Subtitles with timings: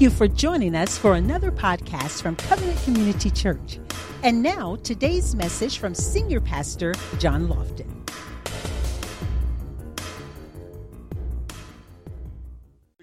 [0.00, 3.78] Thank you for joining us for another podcast from Covenant Community Church.
[4.22, 8.00] And now, today's message from Senior Pastor John Lofton.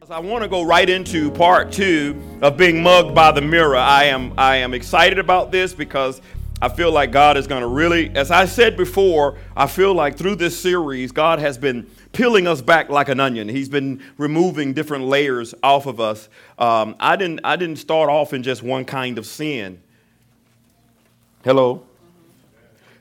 [0.10, 3.76] I want to go right into part two of being mugged by the mirror.
[3.76, 6.20] I am I am excited about this because
[6.60, 10.18] I feel like God is going to really, as I said before, I feel like
[10.18, 13.48] through this series, God has been peeling us back like an onion.
[13.48, 16.30] He's been removing different layers off of us.
[16.58, 19.80] Um, I didn't I didn't start off in just one kind of sin.
[21.44, 21.87] Hello.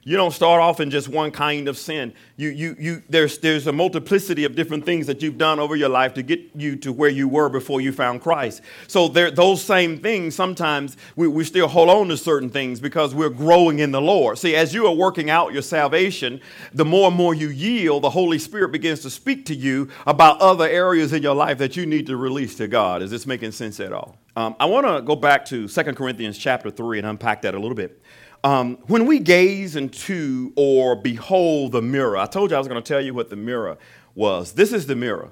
[0.08, 2.14] You don't start off in just one kind of sin.
[2.36, 5.88] You, you, you, there's, there's a multiplicity of different things that you've done over your
[5.88, 8.62] life to get you to where you were before you found Christ.
[8.86, 13.16] So there, those same things, sometimes we, we still hold on to certain things because
[13.16, 14.38] we're growing in the Lord.
[14.38, 16.40] See, as you are working out your salvation,
[16.72, 20.40] the more and more you yield, the Holy Spirit begins to speak to you about
[20.40, 23.02] other areas in your life that you need to release to God.
[23.02, 24.16] Is this making sense at all?
[24.36, 27.58] Um, I want to go back to 2 Corinthians chapter 3 and unpack that a
[27.58, 28.00] little bit.
[28.46, 32.80] Um, when we gaze into or behold the mirror, I told you I was going
[32.80, 33.76] to tell you what the mirror
[34.14, 34.52] was.
[34.52, 35.30] This is the mirror.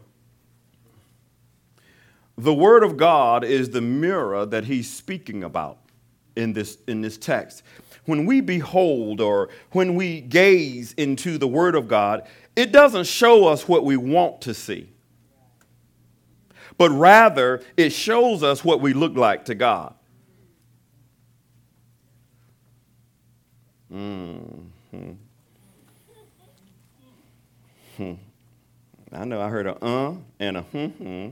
[2.36, 5.78] The Word of God is the mirror that he's speaking about
[6.34, 7.62] in this, in this text.
[8.04, 12.26] When we behold or when we gaze into the Word of God,
[12.56, 14.90] it doesn't show us what we want to see,
[16.76, 19.94] but rather it shows us what we look like to God.
[23.94, 25.12] Mm-hmm.
[27.96, 28.12] Hmm.
[29.12, 30.86] I know I heard a uh and a hmm.
[30.86, 31.28] hmm.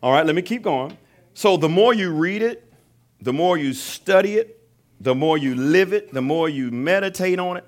[0.00, 0.96] All right, let me keep going.
[1.34, 2.72] So the more you read it,
[3.20, 4.62] the more you study it,
[5.00, 7.64] the more you live it, the more you meditate on it,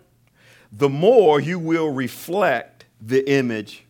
[0.70, 3.84] the more you will reflect the image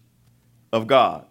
[0.72, 1.26] of God.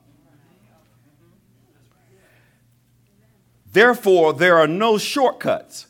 [3.71, 5.87] Therefore, there are no shortcuts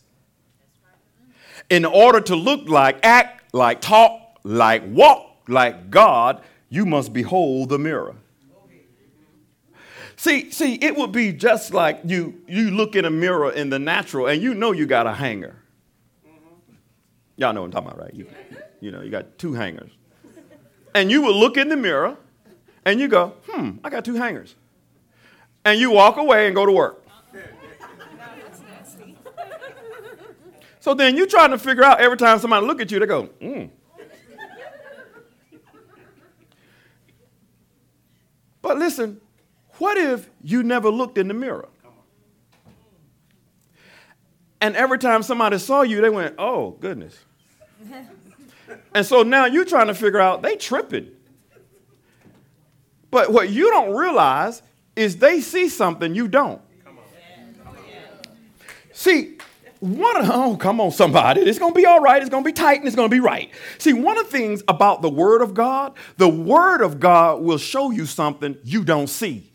[1.69, 7.69] in order to look like, act like, talk like, walk like God, you must behold
[7.69, 8.15] the mirror.
[10.15, 13.77] See, see, it would be just like you you look in a mirror in the
[13.77, 15.55] natural and you know you got a hanger.
[17.35, 18.13] Y'all know what I'm talking about, right?
[18.15, 18.27] You,
[18.81, 19.91] you know, you got two hangers.
[20.95, 22.17] And you would look in the mirror
[22.83, 24.55] and you go, hmm, I got two hangers.
[25.63, 27.06] And you walk away and go to work.
[30.87, 33.27] So then you're trying to figure out every time somebody look at you, they go,
[33.41, 33.69] mm.
[38.61, 39.19] but listen,
[39.79, 41.67] what if you never looked in the mirror?
[44.61, 47.19] And every time somebody saw you, they went, oh, goodness.
[48.95, 51.11] and so now you're trying to figure out, they tripping.
[53.11, 54.61] But what you don't realize
[54.95, 56.61] is they see something you don't.
[58.93, 59.37] See,
[59.79, 61.41] one of, oh, come on, somebody.
[61.41, 62.21] It's going to be all right.
[62.21, 63.51] It's going to be tight and it's going to be right.
[63.77, 67.57] See, one of the things about the Word of God, the Word of God will
[67.57, 69.51] show you something you don't see.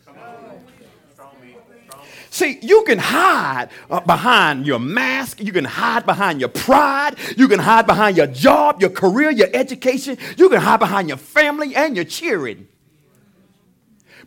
[2.29, 5.39] See, you can hide uh, behind your mask.
[5.39, 7.15] You can hide behind your pride.
[7.37, 10.17] You can hide behind your job, your career, your education.
[10.35, 12.67] You can hide behind your family and your cheering.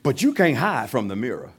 [0.05, 1.51] But you can't hide from the mirror.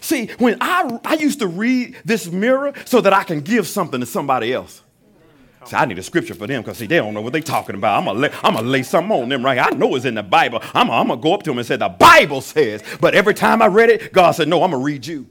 [0.00, 4.00] See, when I, I used to read this mirror so that I can give something
[4.00, 4.82] to somebody else.
[5.64, 7.74] See, I need a scripture for them because see, they don't know what they're talking
[7.74, 7.98] about.
[7.98, 9.66] I'm gonna lay, gonna lay something on them right here.
[9.68, 10.60] I know it's in the Bible.
[10.74, 12.82] I'm, I'm gonna go up to them and say, the Bible says.
[13.00, 15.26] But every time I read it, God said, no, I'm gonna read you.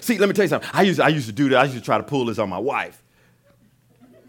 [0.00, 0.70] See, let me tell you something.
[0.72, 1.58] I used, I used to do that.
[1.58, 3.02] I used to try to pull this on my wife.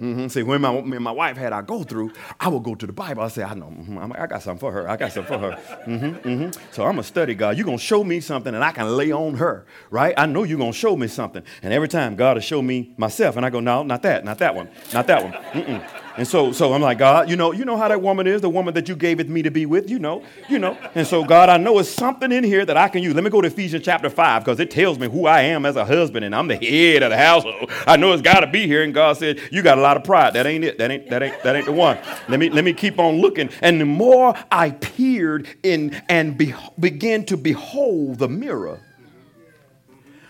[0.02, 0.28] Mm-hmm.
[0.28, 2.94] See, when my, when my wife had I go through, I would go to the
[2.94, 3.22] Bible.
[3.22, 4.90] I say, I know, mm-hmm, I got something for her.
[4.90, 5.62] I got something for her.
[5.92, 6.72] Mm-hmm, mm-hmm.
[6.72, 7.58] so I'm going to study God.
[7.58, 10.14] You're going to show me something and I can lay on her, right?
[10.16, 11.44] I know you're going to show me something.
[11.64, 14.38] And every time God will show me myself, and I go, no, not that, not
[14.40, 15.34] that one, not that one.
[15.34, 16.01] Mm-mm.
[16.18, 18.50] And so, so I'm like, God, you know, you know how that woman is, the
[18.50, 20.78] woman that you gave it me to be with, you know, you know.
[20.94, 23.16] And so, God, I know it's something in here that I can use.
[23.16, 25.76] Let me go to Ephesians chapter 5 because it tells me who I am as
[25.76, 27.72] a husband and I'm the head of the household.
[27.88, 28.84] I know it's got to be here.
[28.84, 30.34] And God said, you got a lot of pride.
[30.34, 30.78] That ain't it.
[30.78, 31.98] That ain't, that ain't, that ain't the one.
[32.28, 33.50] Let me, let me keep on looking.
[33.62, 38.80] And the more I peered in and be, began to behold the mirror,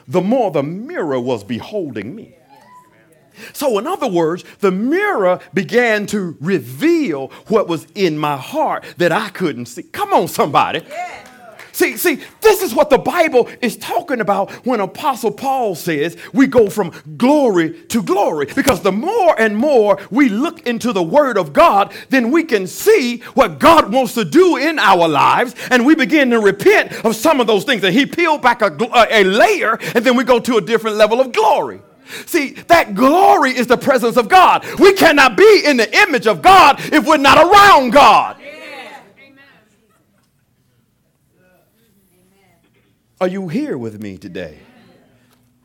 [0.07, 2.36] the more the mirror was beholding me.
[3.54, 9.12] So, in other words, the mirror began to reveal what was in my heart that
[9.12, 9.84] I couldn't see.
[9.84, 10.82] Come on, somebody.
[11.74, 16.48] See, see, this is what the Bible is talking about when Apostle Paul says we
[16.48, 18.48] go from glory to glory.
[18.54, 22.68] Because the more and more we look into the Word of God, then we can
[22.68, 27.16] see what God wants to do in our lives, and we begin to repent of
[27.16, 27.84] some of those things.
[27.84, 28.76] And He peeled back a,
[29.10, 31.82] a layer, and then we go to a different level of glory.
[32.25, 34.66] See, that glory is the presence of God.
[34.80, 38.38] We cannot be in the image of God if we're not around God.
[43.19, 44.58] Are you here with me today?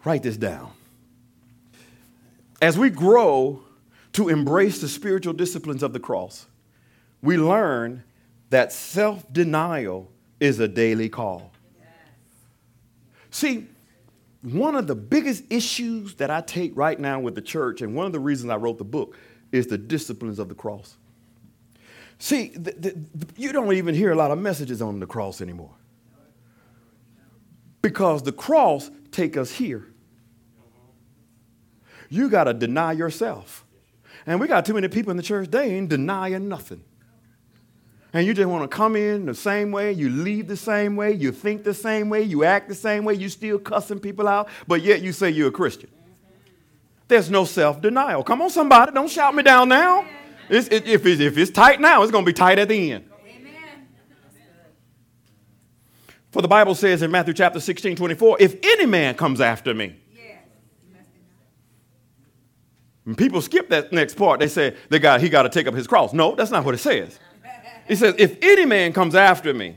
[0.04, 0.72] Write this down.
[2.60, 3.62] As we grow
[4.12, 6.46] to embrace the spiritual disciplines of the cross,
[7.22, 8.04] we learn
[8.50, 11.50] that self denial is a daily call.
[13.31, 13.66] See,
[14.52, 18.06] one of the biggest issues that I take right now with the church, and one
[18.06, 19.16] of the reasons I wrote the book,
[19.50, 20.96] is the disciplines of the cross.
[22.19, 23.06] See, the, the,
[23.37, 25.75] you don't even hear a lot of messages on the cross anymore
[27.82, 29.87] because the cross take us here.
[32.08, 33.64] You got to deny yourself.
[34.26, 36.82] And we got too many people in the church, they ain't denying nothing.
[38.16, 41.12] And you just want to come in the same way, you leave the same way,
[41.12, 44.48] you think the same way, you act the same way, you still cussing people out,
[44.66, 45.90] but yet you say you're a Christian.
[47.08, 48.24] There's no self denial.
[48.24, 50.06] Come on, somebody, don't shout me down now.
[50.48, 52.92] It's, it, if, it's, if it's tight now, it's going to be tight at the
[52.92, 53.04] end.
[56.30, 59.94] For the Bible says in Matthew chapter 16, 24, if any man comes after me.
[63.04, 64.40] And people skip that next part.
[64.40, 66.14] They say they got, he got to take up his cross.
[66.14, 67.20] No, that's not what it says.
[67.88, 69.76] It says, if any man comes after me,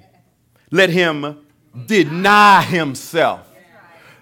[0.71, 1.45] let him
[1.85, 3.49] deny himself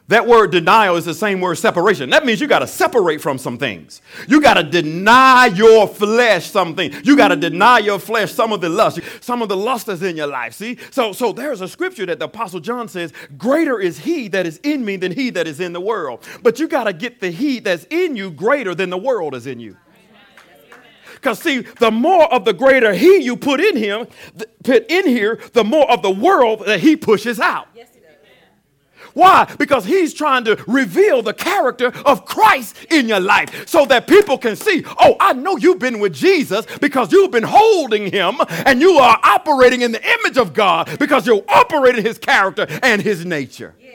[0.10, 2.10] that word denial is the same word separation.
[2.12, 4.02] That means you got to separate from some things.
[4.28, 6.94] You got to deny your flesh something.
[7.04, 10.02] You got to deny your flesh some of the lust, some of the lust that's
[10.02, 10.54] in your life.
[10.54, 10.78] See?
[10.92, 14.62] So, so there's a scripture that the Apostle John says, Greater is he that is
[14.64, 16.24] in me than he that is in the world.
[16.42, 19.46] But you got to get the he that's in you greater than the world is
[19.46, 19.76] in you.
[21.28, 24.08] Because see, the more of the greater he you put in him,
[24.64, 27.68] put in here, the more of the world that he pushes out.
[27.76, 27.90] Yes,
[29.14, 29.52] why?
[29.58, 34.38] Because he's trying to reveal the character of Christ in your life so that people
[34.38, 38.36] can see, oh, I know you've been with Jesus because you've been holding him
[38.66, 43.02] and you are operating in the image of God because you're operating his character and
[43.02, 43.74] his nature.
[43.82, 43.87] Yes.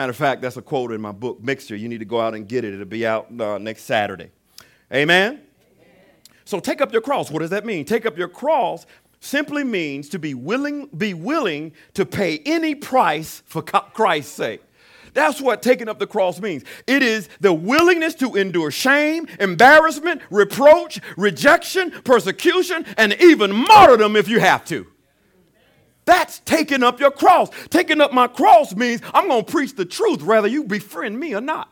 [0.00, 1.76] Matter of fact, that's a quote in my book, Mixture.
[1.76, 2.72] You need to go out and get it.
[2.72, 4.30] It'll be out uh, next Saturday.
[4.90, 5.32] Amen?
[5.32, 5.42] Amen?
[6.46, 7.30] So take up your cross.
[7.30, 7.84] What does that mean?
[7.84, 8.86] Take up your cross
[9.20, 14.62] simply means to be willing, be willing to pay any price for Christ's sake.
[15.12, 16.64] That's what taking up the cross means.
[16.86, 24.28] It is the willingness to endure shame, embarrassment, reproach, rejection, persecution, and even martyrdom if
[24.28, 24.89] you have to.
[26.10, 27.50] That's taking up your cross.
[27.68, 31.36] Taking up my cross means I'm going to preach the truth whether you befriend me
[31.36, 31.70] or not.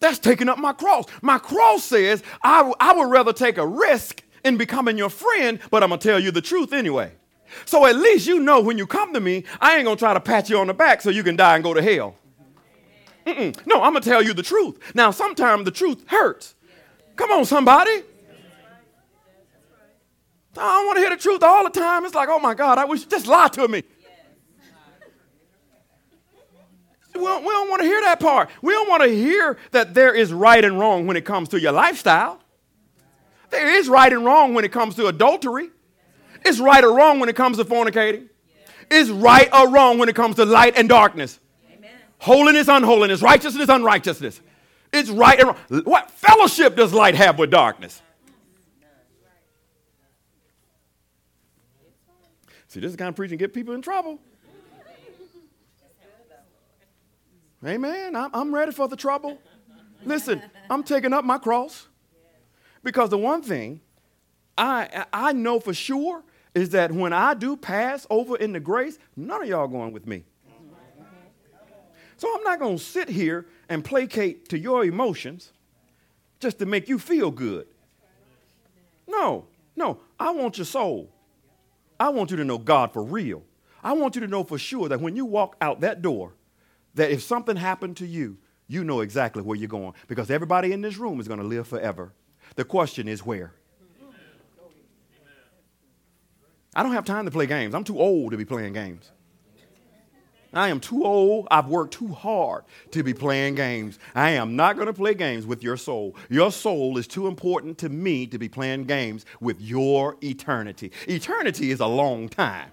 [0.00, 1.04] That's taking up my cross.
[1.22, 5.84] My cross says I, I would rather take a risk in becoming your friend, but
[5.84, 7.12] I'm going to tell you the truth anyway.
[7.64, 10.12] So at least you know when you come to me, I ain't going to try
[10.12, 12.16] to pat you on the back so you can die and go to hell.
[13.24, 13.56] Mm-mm.
[13.68, 14.80] No, I'm going to tell you the truth.
[14.96, 16.56] Now, sometimes the truth hurts.
[17.14, 18.02] Come on, somebody.
[20.56, 22.04] I don't want to hear the truth all the time.
[22.04, 23.82] It's like, oh my God, I wish just lie to me.
[27.14, 28.48] We don't, we don't want to hear that part.
[28.62, 31.60] We don't want to hear that there is right and wrong when it comes to
[31.60, 32.40] your lifestyle.
[33.50, 35.70] There is right and wrong when it comes to adultery.
[36.44, 38.28] It's right or wrong when it comes to fornicating.
[38.90, 41.38] It's right or wrong when it comes to light and darkness.
[41.70, 41.90] Amen.
[42.18, 44.40] Holiness, unholiness, righteousness, unrighteousness.
[44.92, 45.82] It's right and wrong.
[45.84, 48.00] What fellowship does light have with darkness?
[52.72, 54.18] See, this is kind of preaching get people in trouble.
[57.62, 58.16] Amen.
[58.16, 59.38] I'm, ready for the trouble.
[60.06, 61.86] Listen, I'm taking up my cross.
[62.82, 63.82] Because the one thing
[64.56, 66.24] I, I know for sure
[66.54, 70.24] is that when I do pass over into grace, none of y'all going with me.
[72.16, 75.52] So I'm not going to sit here and placate to your emotions
[76.40, 77.66] just to make you feel good.
[79.06, 79.44] No,
[79.76, 81.12] no, I want your soul.
[82.02, 83.44] I want you to know God for real.
[83.84, 86.34] I want you to know for sure that when you walk out that door,
[86.96, 90.80] that if something happened to you, you know exactly where you're going because everybody in
[90.80, 92.12] this room is going to live forever.
[92.56, 93.54] The question is where?
[96.74, 97.72] I don't have time to play games.
[97.72, 99.12] I'm too old to be playing games.
[100.54, 101.48] I am too old.
[101.50, 103.98] I've worked too hard to be playing games.
[104.14, 106.14] I am not going to play games with your soul.
[106.28, 110.92] Your soul is too important to me to be playing games with your eternity.
[111.08, 112.70] Eternity is a long time.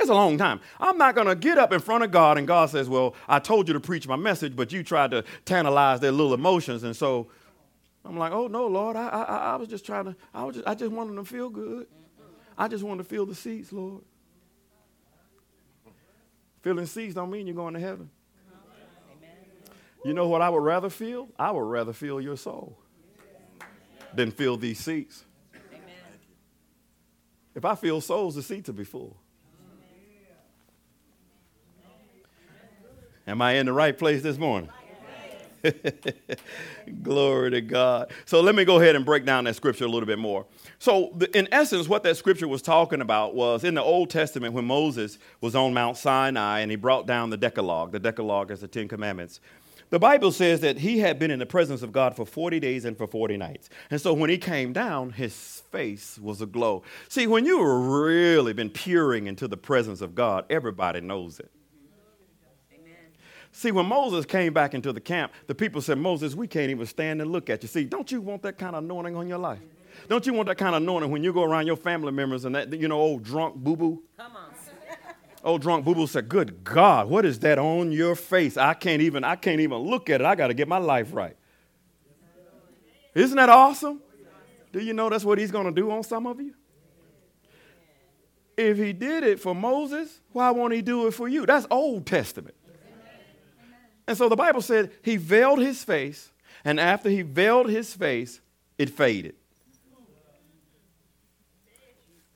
[0.00, 0.60] It's a long time.
[0.78, 3.40] I'm not going to get up in front of God and God says, Well, I
[3.40, 6.84] told you to preach my message, but you tried to tantalize their little emotions.
[6.84, 7.28] And so
[8.04, 10.68] I'm like, Oh, no, Lord, I, I, I was just trying to, I, was just,
[10.68, 11.88] I just wanted to feel good.
[12.56, 14.02] I just wanted to feel the seats, Lord.
[16.68, 18.10] Feeling seats don't mean you're going to heaven.
[20.04, 21.30] You know what I would rather feel?
[21.38, 22.76] I would rather feel your soul
[24.12, 25.24] than feel these seats.
[27.54, 29.16] If I feel souls, the seats will be full.
[33.26, 34.68] Am I in the right place this morning?
[37.02, 38.10] Glory to God.
[38.24, 40.46] So let me go ahead and break down that scripture a little bit more.
[40.78, 44.54] So, the, in essence, what that scripture was talking about was in the Old Testament
[44.54, 47.92] when Moses was on Mount Sinai and he brought down the Decalogue.
[47.92, 49.40] The Decalogue is the Ten Commandments.
[49.90, 52.84] The Bible says that he had been in the presence of God for 40 days
[52.84, 53.70] and for 40 nights.
[53.90, 56.82] And so when he came down, his face was aglow.
[57.08, 61.50] See, when you've really been peering into the presence of God, everybody knows it.
[63.58, 66.86] See, when Moses came back into the camp, the people said, Moses, we can't even
[66.86, 67.68] stand and look at you.
[67.68, 69.58] See, don't you want that kind of anointing on your life?
[70.08, 72.54] Don't you want that kind of anointing when you go around your family members and
[72.54, 74.04] that, you know, old drunk boo boo?
[74.16, 74.52] Come on.
[75.42, 78.56] old drunk boo boo said, Good God, what is that on your face?
[78.56, 80.24] I can't even, I can't even look at it.
[80.24, 81.36] I got to get my life right.
[83.12, 84.00] Isn't that awesome?
[84.72, 86.54] Do you know that's what he's going to do on some of you?
[88.56, 91.44] If he did it for Moses, why won't he do it for you?
[91.44, 92.54] That's Old Testament.
[94.08, 96.32] And so the Bible said he veiled his face,
[96.64, 98.40] and after he veiled his face,
[98.78, 99.34] it faded.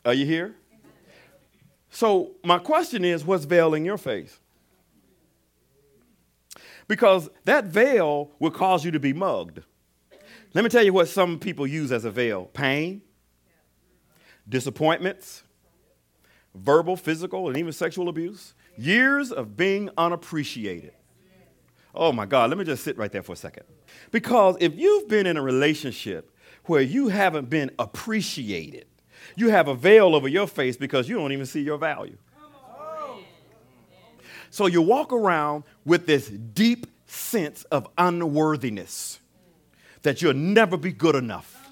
[0.05, 0.55] Are you here?
[1.89, 4.39] So, my question is what's veiling your face?
[6.89, 9.63] Because that veil will cause you to be mugged.
[10.53, 13.01] Let me tell you what some people use as a veil pain,
[14.47, 15.43] disappointments,
[16.55, 20.93] verbal, physical, and even sexual abuse, years of being unappreciated.
[21.95, 23.65] Oh my God, let me just sit right there for a second.
[24.11, 26.35] Because if you've been in a relationship
[26.65, 28.87] where you haven't been appreciated,
[29.37, 32.17] you have a veil over your face because you don't even see your value.
[34.51, 39.19] So you walk around with this deep sense of unworthiness
[40.03, 41.71] that you'll never be good enough.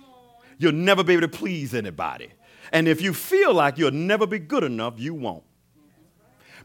[0.59, 2.31] You'll never be able to please anybody.
[2.73, 5.43] And if you feel like you'll never be good enough, you won't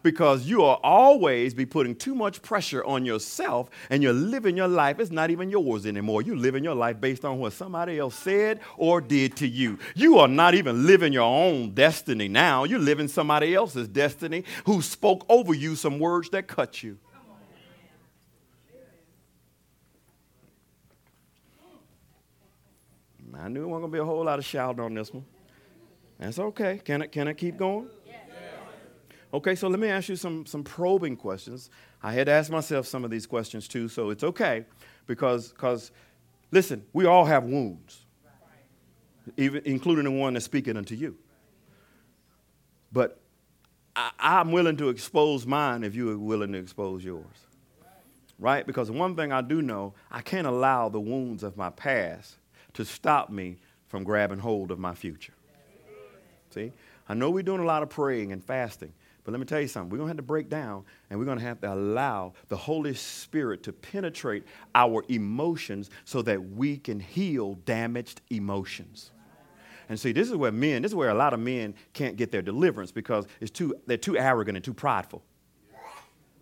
[0.06, 4.68] because you will always be putting too much pressure on yourself and you're living your
[4.68, 5.00] life.
[5.00, 6.22] It's not even yours anymore.
[6.22, 9.80] You're living your life based on what somebody else said or did to you.
[9.96, 12.66] You are not even living your own destiny now.
[12.66, 17.00] You're living somebody else's destiny who spoke over you some words that cut you.
[23.38, 25.26] I knew it wasn't going to be a whole lot of shouting on this one.
[26.20, 26.80] That's okay.
[26.86, 27.90] Can I, can I keep going?
[29.36, 31.70] Okay, so let me ask you some, some probing questions.
[32.01, 34.63] I had to ask myself some of these questions too, so it's okay
[35.08, 35.92] because, because
[36.51, 38.06] listen, we all have wounds,
[39.36, 41.18] even, including the one that's speaking unto you.
[42.94, 43.20] But
[43.94, 47.25] I, I'm willing to expose mine if you are willing to expose yours.
[48.39, 48.65] Right?
[48.65, 52.38] Because one thing I do know, I can't allow the wounds of my past
[52.75, 53.58] to stop me
[53.89, 55.34] from grabbing hold of my future.
[56.51, 56.72] See?
[57.10, 58.94] I know we're doing a lot of praying and fasting,
[59.25, 59.89] but let me tell you something.
[59.89, 62.55] We're going to have to break down and we're going to have to allow the
[62.55, 64.44] Holy Spirit to penetrate
[64.75, 69.10] our emotions so that we can heal damaged emotions.
[69.89, 72.32] And see, this is where men, this is where a lot of men can't get
[72.32, 75.24] their deliverance because it's too, they're too arrogant and too prideful.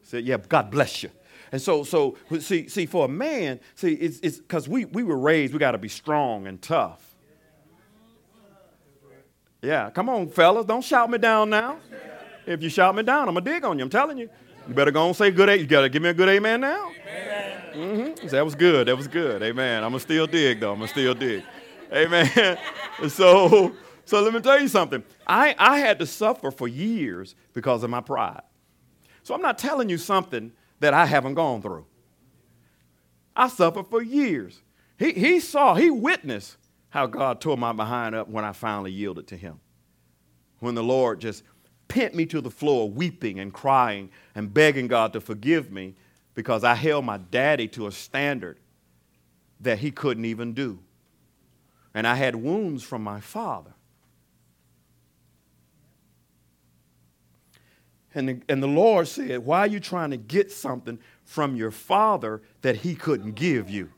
[0.04, 1.10] So, yeah, God bless you.
[1.54, 5.54] And so, so see, see, for a man, see, it's because we, we were raised,
[5.54, 7.16] we got to be strong and tough.
[9.62, 11.78] Yeah, come on, fellas, don't shout me down now.
[12.46, 13.84] If you shout me down, I'm going to dig on you.
[13.84, 14.30] I'm telling you.
[14.68, 15.60] You better go and say good.
[15.60, 16.90] You got to give me a good amen now.
[17.06, 17.62] Amen.
[17.74, 18.28] Mm-hmm.
[18.28, 18.88] That was good.
[18.88, 19.44] That was good.
[19.44, 19.84] Amen.
[19.84, 20.72] I'm going to still dig, though.
[20.72, 21.44] I'm going to still dig.
[21.92, 22.58] Amen.
[23.10, 25.04] so, so let me tell you something.
[25.28, 28.42] I, I had to suffer for years because of my pride.
[29.24, 31.86] So I'm not telling you something that I haven't gone through.
[33.36, 34.62] I suffered for years.
[34.98, 36.58] He, he saw, he witnessed
[36.90, 39.60] how God tore my behind up when I finally yielded to him.
[40.60, 41.44] When the Lord just
[41.88, 45.96] pent me to the floor, weeping and crying and begging God to forgive me
[46.36, 48.60] because I held my daddy to a standard
[49.60, 50.80] that he couldn't even do.
[51.94, 53.74] And I had wounds from my father.
[58.16, 61.72] And the, and the Lord said, Why are you trying to get something from your
[61.72, 63.90] father that he couldn't give you?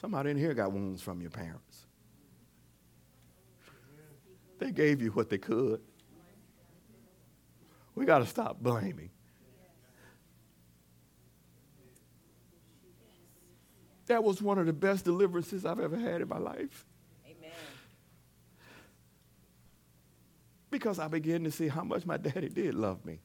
[0.00, 1.65] Somebody in here got wounds from your parents.
[4.58, 5.80] They gave you what they could.
[7.94, 9.10] We got to stop blaming.
[14.06, 16.84] That was one of the best deliverances I've ever had in my life.
[17.26, 17.50] Amen.
[20.70, 23.18] Because I began to see how much my daddy did love me.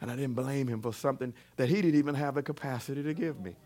[0.00, 3.12] And I didn't blame him for something that he didn't even have the capacity to
[3.12, 3.56] give me.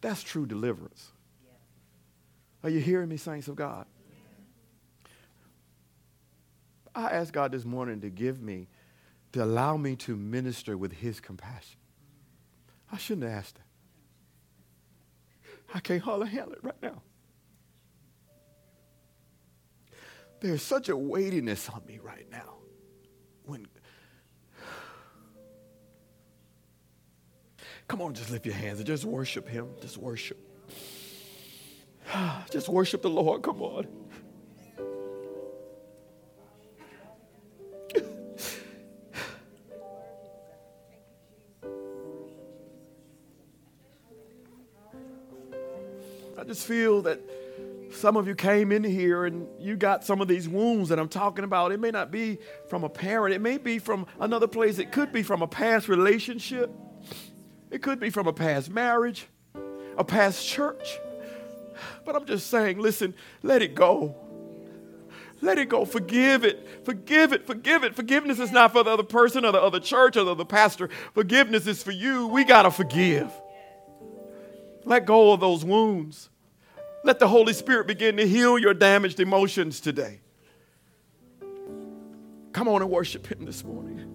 [0.00, 1.10] That's true deliverance.
[2.62, 3.86] Are you hearing me, saints of God?
[6.94, 8.68] I asked God this morning to give me,
[9.32, 11.78] to allow me to minister with his compassion.
[12.90, 13.62] I shouldn't have asked that.
[15.74, 17.02] I can't hardly handle it right now.
[20.40, 22.54] There's such a weightiness on me right now.
[23.44, 23.66] When
[27.88, 29.68] Come on, just lift your hands and just worship him.
[29.80, 30.47] Just worship.
[32.50, 33.42] Just worship the Lord.
[33.42, 33.86] Come on.
[46.38, 47.20] I just feel that
[47.90, 51.08] some of you came in here and you got some of these wounds that I'm
[51.08, 51.72] talking about.
[51.72, 52.38] It may not be
[52.68, 55.88] from a parent, it may be from another place, it could be from a past
[55.88, 56.70] relationship,
[57.72, 59.26] it could be from a past marriage,
[59.96, 61.00] a past church.
[62.08, 63.12] But I'm just saying, listen,
[63.42, 64.16] let it go.
[65.42, 65.84] Let it go.
[65.84, 66.66] Forgive it.
[66.86, 67.46] Forgive it.
[67.46, 67.94] Forgive it.
[67.94, 70.88] Forgiveness is not for the other person or the other church or the other pastor.
[71.12, 72.28] Forgiveness is for you.
[72.28, 73.30] We got to forgive.
[74.86, 76.30] Let go of those wounds.
[77.04, 80.20] Let the Holy Spirit begin to heal your damaged emotions today.
[82.54, 84.06] Come on and worship Him this morning.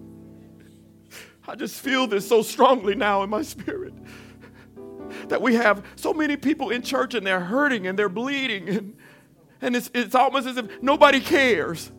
[1.46, 3.94] I just feel this so strongly now in my spirit
[5.28, 8.96] that we have so many people in church and they're hurting and they're bleeding and,
[9.60, 11.90] and it's, it's almost as if nobody cares.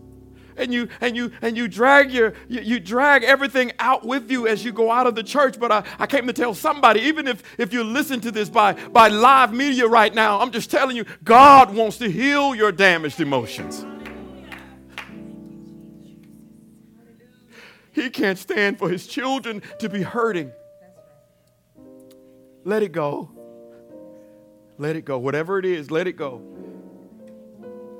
[0.57, 4.47] And you and you and you drag your you, you, drag everything out with you
[4.47, 5.59] as you go out of the church.
[5.59, 8.71] But I, I came to tell somebody even if if you listen to this by
[8.71, 13.19] by live media right now i'm just telling you god wants to heal your damaged
[13.19, 13.85] emotions.
[17.91, 20.51] He can't stand for his children to be hurting
[22.65, 23.31] let it go
[24.77, 26.41] let it go whatever it is let it go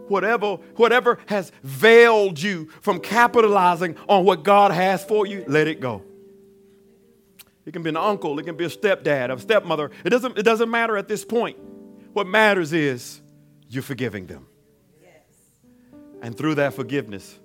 [0.08, 5.80] whatever, whatever has veiled you from capitalizing on what God has for you, let it
[5.80, 6.04] go.
[7.65, 9.89] It can be an uncle, it can be a stepdad, a stepmother.
[10.04, 11.58] It doesn't, it doesn't matter at this point.
[12.13, 13.21] What matters is
[13.69, 14.47] you're forgiving them.
[16.21, 17.39] And through that forgiveness,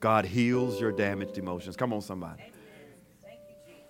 [0.00, 1.76] God heals your damaged emotions.
[1.76, 2.42] Come on, somebody.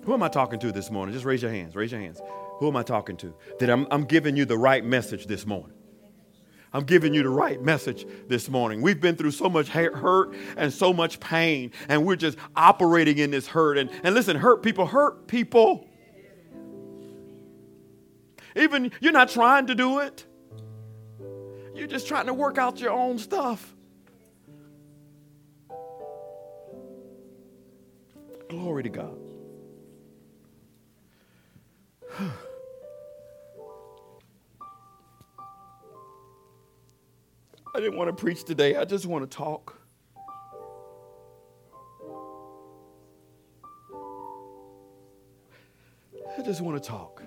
[0.05, 1.13] Who am I talking to this morning?
[1.13, 1.77] Just raise your hands.
[1.77, 2.21] Raise your hands.
[2.59, 3.35] Who am I talking to?
[3.61, 5.79] That I'm, I'm giving you the right message this morning.
[6.73, 8.83] I'm giving you the right message this morning.
[8.83, 13.31] We've been through so much hurt and so much pain, and we're just operating in
[13.31, 13.79] this hurt.
[13.79, 15.87] And, and listen, hurt people hurt people.
[18.55, 20.27] Even you're not trying to do it,
[21.75, 23.75] you're just trying to work out your own stuff.
[28.51, 29.19] Glory to God.
[37.79, 38.75] I didn't want to preach today.
[38.75, 39.79] I just want to talk.
[46.37, 47.23] I just want to talk.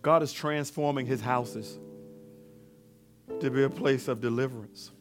[0.00, 1.76] God is transforming his houses
[3.40, 4.92] to be a place of deliverance.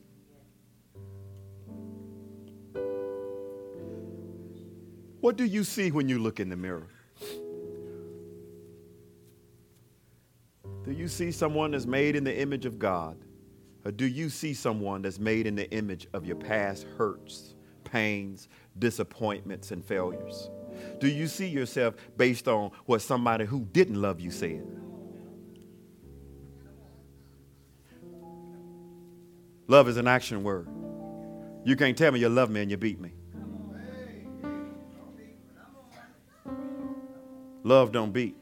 [5.19, 6.87] What do you see when you look in the mirror?
[10.83, 13.17] Do you see someone that's made in the image of God?
[13.85, 18.47] Or do you see someone that's made in the image of your past hurts, pains,
[18.77, 20.49] disappointments, and failures?
[20.99, 24.65] Do you see yourself based on what somebody who didn't love you said?
[29.67, 30.67] Love is an action word.
[31.63, 33.13] You can't tell me you love me and you beat me.
[37.63, 38.35] Love don't beat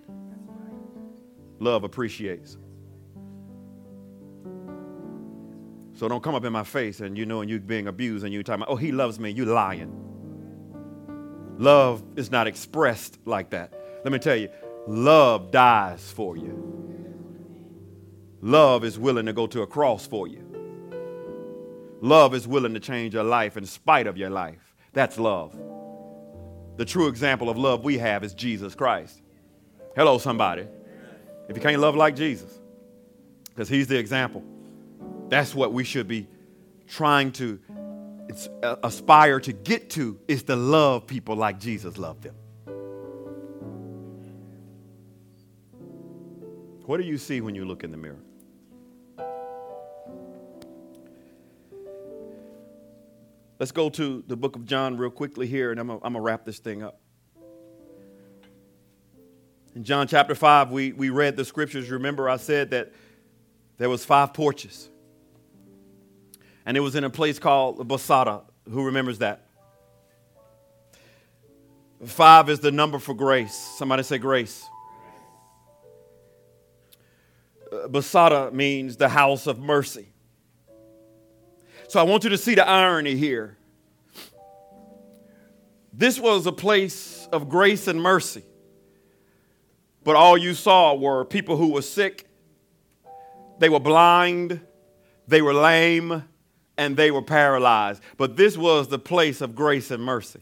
[1.60, 2.58] love appreciates.
[5.94, 8.34] So don't come up in my face and you know and you being abused and
[8.34, 9.94] you talking about, oh, he loves me, you lying.
[11.58, 13.74] Love is not expressed like that.
[14.06, 14.48] Let me tell you,
[14.88, 16.70] love dies for you.
[18.42, 20.46] Love is willing to go to a cross for you.
[22.00, 24.74] Love is willing to change your life in spite of your life.
[24.94, 25.60] That's love.
[26.78, 29.22] The true example of love we have is Jesus Christ.
[29.98, 30.66] Hello, somebody.
[31.50, 32.60] If you can't love like Jesus,
[33.50, 34.44] because he's the example,
[35.30, 36.28] that's what we should be
[36.88, 37.60] trying to
[38.62, 42.36] uh, aspire to get to is to love people like Jesus loved them.
[46.86, 48.20] What do you see when you look in the mirror?
[53.60, 56.46] Let's go to the book of John real quickly here, and I'm going to wrap
[56.46, 57.00] this thing up.
[59.80, 61.90] In John chapter 5, we, we read the scriptures.
[61.90, 62.92] Remember, I said that
[63.78, 64.90] there was five porches.
[66.66, 68.42] And it was in a place called Bethsaida.
[68.70, 69.48] Who remembers that?
[72.06, 73.56] Five is the number for grace.
[73.56, 74.66] Somebody say grace.
[77.72, 80.10] Uh, Bethsaida means the house of mercy.
[81.88, 83.56] So I want you to see the irony here.
[85.94, 88.44] This was a place of grace and mercy.
[90.10, 92.26] But all you saw were people who were sick,
[93.60, 94.60] they were blind,
[95.28, 96.24] they were lame,
[96.80, 98.02] and they were paralyzed.
[98.18, 100.40] But this was the place of grace and mercy.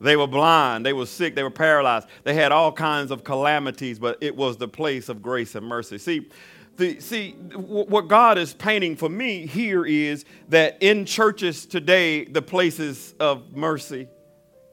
[0.00, 2.08] They were blind, they were sick, they were paralyzed.
[2.24, 5.98] They had all kinds of calamities, but it was the place of grace and mercy.
[5.98, 6.30] See,
[6.78, 12.40] the, see, what God is painting for me here is that in churches today, the
[12.40, 14.08] places of mercy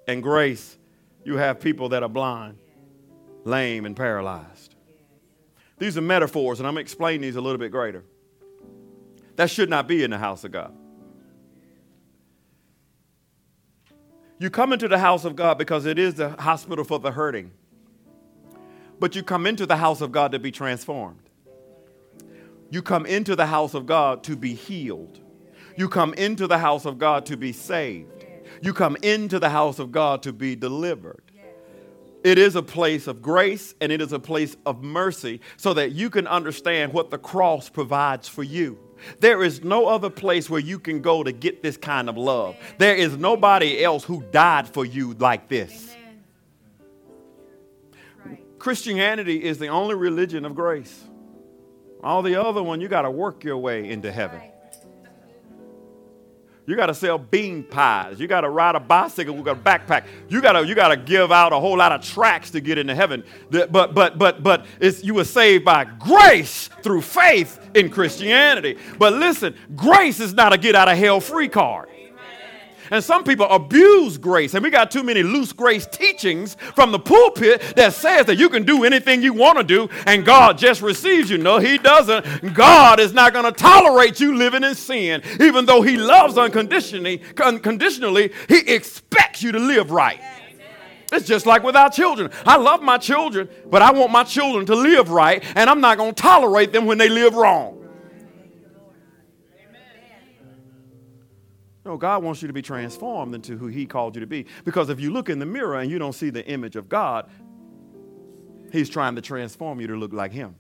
[0.08, 0.78] and grace,
[1.26, 2.60] you have people that are blind,
[3.48, 4.76] lame, and paralyzed.
[5.80, 8.04] These are metaphors, and I'm explaining these a little bit greater.
[9.36, 10.76] That should not be in the house of God.
[14.40, 17.52] You come into the house of God because it is the hospital for the hurting.
[19.00, 21.30] But you come into the house of God to be transformed.
[22.70, 25.20] You come into the house of God to be healed.
[25.76, 28.26] You come into the house of God to be saved.
[28.62, 31.27] You come into the house of God to be delivered.
[32.28, 35.94] It is a place of grace and it is a place of mercy so that
[35.94, 38.78] you can understand what the cross provides for you.
[39.22, 42.58] There is no other place where you can go to get this kind of love.
[42.80, 45.96] There is nobody else who died for you like this.
[48.60, 51.06] Christianity is the only religion of grace.
[52.04, 54.42] All the other one, you got to work your way into heaven.
[56.68, 58.20] You got to sell bean pies.
[58.20, 60.06] You got to ride a bicycle with a backpack.
[60.28, 62.78] You got to you got to give out a whole lot of tracts to get
[62.78, 63.24] into heaven.
[63.50, 68.78] But but but but it's, you were saved by grace through faith in Christianity.
[69.00, 71.88] But listen, grace is not a get out of hell free card.
[72.92, 74.54] And some people abuse grace.
[74.54, 78.50] And we got too many loose grace teachings from the pulpit that says that you
[78.50, 81.38] can do anything you want to do and God just receives you.
[81.38, 82.54] No, He doesn't.
[82.54, 85.22] God is not going to tolerate you living in sin.
[85.40, 90.20] Even though He loves unconditionally, unconditionally, He expects you to live right.
[91.12, 92.32] It's just like with our children.
[92.46, 95.98] I love my children, but I want my children to live right, and I'm not
[95.98, 97.77] going to tolerate them when they live wrong.
[101.88, 104.46] No, God wants you to be transformed into who He called you to be.
[104.66, 107.30] Because if you look in the mirror and you don't see the image of God,
[108.74, 110.56] He's trying to transform you to look like Him.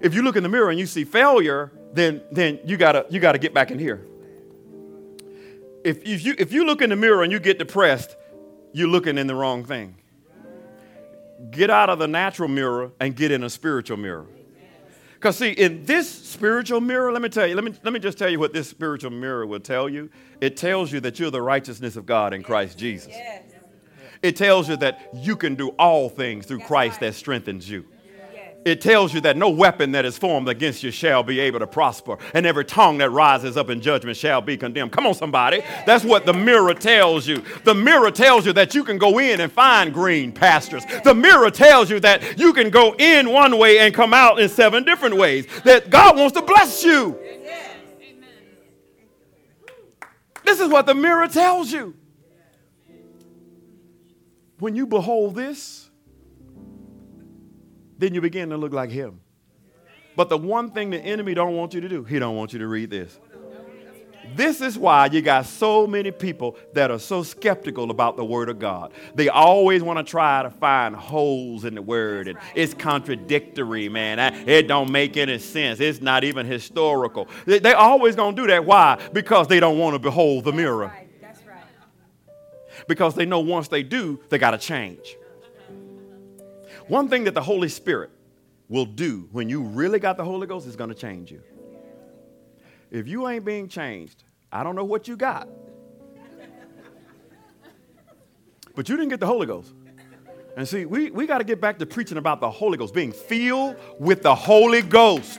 [0.00, 3.18] If you look in the mirror and you see failure, then, then you gotta you
[3.18, 4.06] gotta get back in here.
[5.82, 8.16] If, if you if you look in the mirror and you get depressed,
[8.72, 9.96] you're looking in the wrong thing.
[11.50, 14.26] Get out of the natural mirror and get in a spiritual mirror.
[15.20, 18.16] Because, see, in this spiritual mirror, let me tell you, let me, let me just
[18.16, 20.08] tell you what this spiritual mirror will tell you.
[20.40, 23.12] It tells you that you're the righteousness of God in Christ Jesus.
[24.22, 27.84] It tells you that you can do all things through Christ that strengthens you
[28.64, 31.66] it tells you that no weapon that is formed against you shall be able to
[31.66, 34.92] prosper, and every tongue that rises up in judgment shall be condemned.
[34.92, 35.62] Come on, somebody.
[35.86, 37.42] That's what the mirror tells you.
[37.64, 40.84] The mirror tells you that you can go in and find green pastures.
[41.04, 44.48] The mirror tells you that you can go in one way and come out in
[44.48, 45.46] seven different ways.
[45.64, 47.18] That God wants to bless you.
[50.44, 51.94] This is what the mirror tells you.
[54.58, 55.79] When you behold this,
[58.00, 59.20] then you begin to look like him.
[60.16, 62.58] But the one thing the enemy don't want you to do, he don't want you
[62.58, 63.18] to read this.
[64.36, 68.48] This is why you got so many people that are so skeptical about the Word
[68.48, 68.92] of God.
[69.14, 74.18] They always want to try to find holes in the Word, and it's contradictory, man.
[74.46, 75.80] It don't make any sense.
[75.80, 77.28] It's not even historical.
[77.44, 78.64] They always gonna do that.
[78.64, 79.00] Why?
[79.12, 80.92] Because they don't want to behold the mirror.
[82.86, 85.16] Because they know once they do, they got to change.
[86.90, 88.10] One thing that the Holy Spirit
[88.68, 91.40] will do when you really got the Holy Ghost is going to change you.
[92.90, 95.48] If you ain't being changed, I don't know what you got.
[98.74, 99.72] But you didn't get the Holy Ghost.
[100.56, 103.12] And see, we, we got to get back to preaching about the Holy Ghost, being
[103.12, 105.38] filled with the Holy Ghost.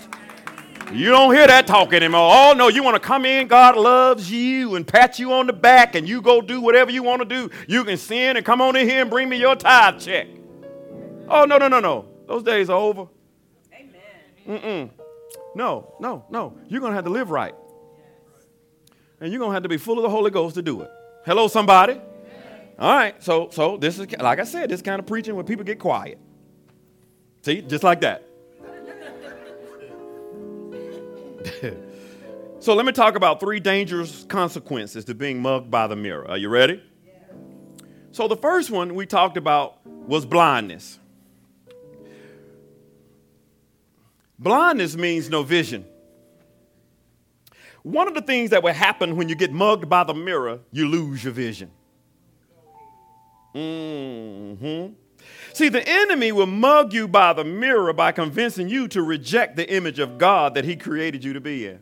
[0.93, 2.29] You don't hear that talk anymore.
[2.33, 5.53] Oh, no, you want to come in, God loves you and pat you on the
[5.53, 7.49] back, and you go do whatever you want to do.
[7.67, 10.27] You can sin and come on in here and bring me your tithe check.
[11.33, 12.05] Oh, no, no, no, no.
[12.27, 13.07] Those days are over.
[13.73, 13.91] Amen.
[14.47, 14.89] Mm-mm.
[15.55, 16.57] No, no, no.
[16.67, 17.55] You're going to have to live right.
[19.21, 20.91] And you're going to have to be full of the Holy Ghost to do it.
[21.25, 22.01] Hello, somebody?
[22.79, 25.63] All right, so so this is like I said, this kind of preaching when people
[25.63, 26.17] get quiet.
[27.43, 28.27] See, just like that.
[32.59, 36.27] so let me talk about three dangerous consequences to being mugged by the mirror.
[36.27, 36.81] Are you ready?
[37.05, 37.11] Yeah.
[38.11, 40.97] So the first one we talked about was blindness.
[44.41, 45.85] Blindness means no vision.
[47.83, 50.87] One of the things that will happen when you get mugged by the mirror, you
[50.87, 51.69] lose your vision.
[53.53, 54.93] Mm-hmm.
[55.53, 59.71] See, the enemy will mug you by the mirror by convincing you to reject the
[59.71, 61.79] image of God that he created you to be in.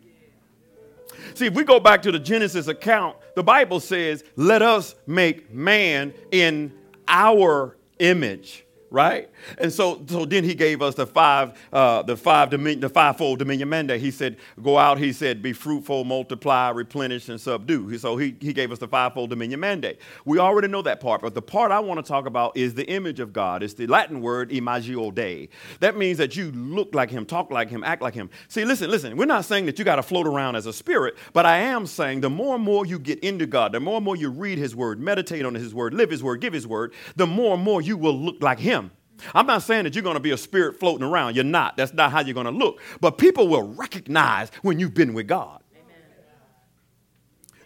[1.35, 5.53] See, if we go back to the Genesis account, the Bible says, let us make
[5.53, 6.73] man in
[7.07, 9.28] our image right?
[9.57, 13.39] And so, so then he gave us the five, uh, the five dominion, the fivefold
[13.39, 14.01] dominion mandate.
[14.01, 18.53] He said, "Go out." He said, "Be fruitful, multiply, replenish, and subdue." So he, he
[18.53, 19.99] gave us the fivefold dominion mandate.
[20.25, 22.87] We already know that part, but the part I want to talk about is the
[22.89, 23.63] image of God.
[23.63, 25.49] It's the Latin word imago Dei.
[25.79, 28.29] That means that you look like Him, talk like Him, act like Him.
[28.47, 29.17] See, listen, listen.
[29.17, 31.85] We're not saying that you got to float around as a spirit, but I am
[31.85, 34.57] saying the more and more you get into God, the more and more you read
[34.57, 37.63] His Word, meditate on His Word, live His Word, give His Word, the more and
[37.63, 38.91] more you will look like Him.
[39.33, 41.35] I'm not saying that you're going to be a spirit floating around.
[41.35, 41.77] You're not.
[41.77, 42.79] That's not how you're going to look.
[43.01, 45.61] But people will recognize when you've been with God.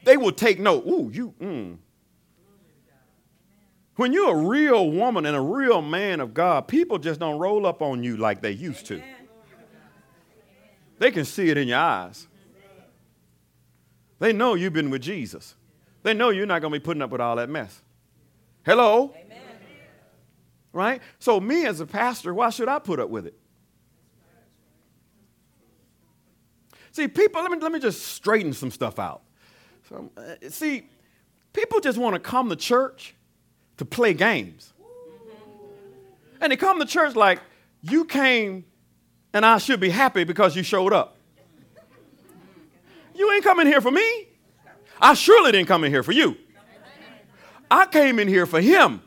[0.04, 0.86] They will take note.
[0.86, 1.78] Ooh, you, mm.
[3.96, 7.66] When you're a real woman and a real man of God, people just don't roll
[7.66, 9.02] up on you like they used to.
[11.00, 12.28] They can see it in your eyes.
[14.20, 15.56] They know you've been with Jesus.
[16.02, 17.82] They know you're not going to be putting up with all that mess.
[18.66, 19.14] Hello?
[20.74, 21.02] Right?
[21.20, 23.38] So, me as a pastor, why should I put up with it?
[26.92, 29.22] See, people, let me, let me just straighten some stuff out.
[29.90, 30.90] So, uh, see,
[31.54, 33.16] people just want to come to church
[33.78, 34.74] to play games.
[36.42, 37.40] And they come to church like,
[37.82, 38.66] you came
[39.34, 41.18] and I should be happy because you showed up.
[43.16, 44.28] You ain't coming here for me.
[45.00, 46.38] I surely didn't come in here for you.
[47.70, 49.02] I came in here for him.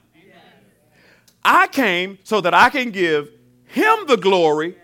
[1.46, 3.30] I came so that I can give
[3.66, 4.76] him the glory.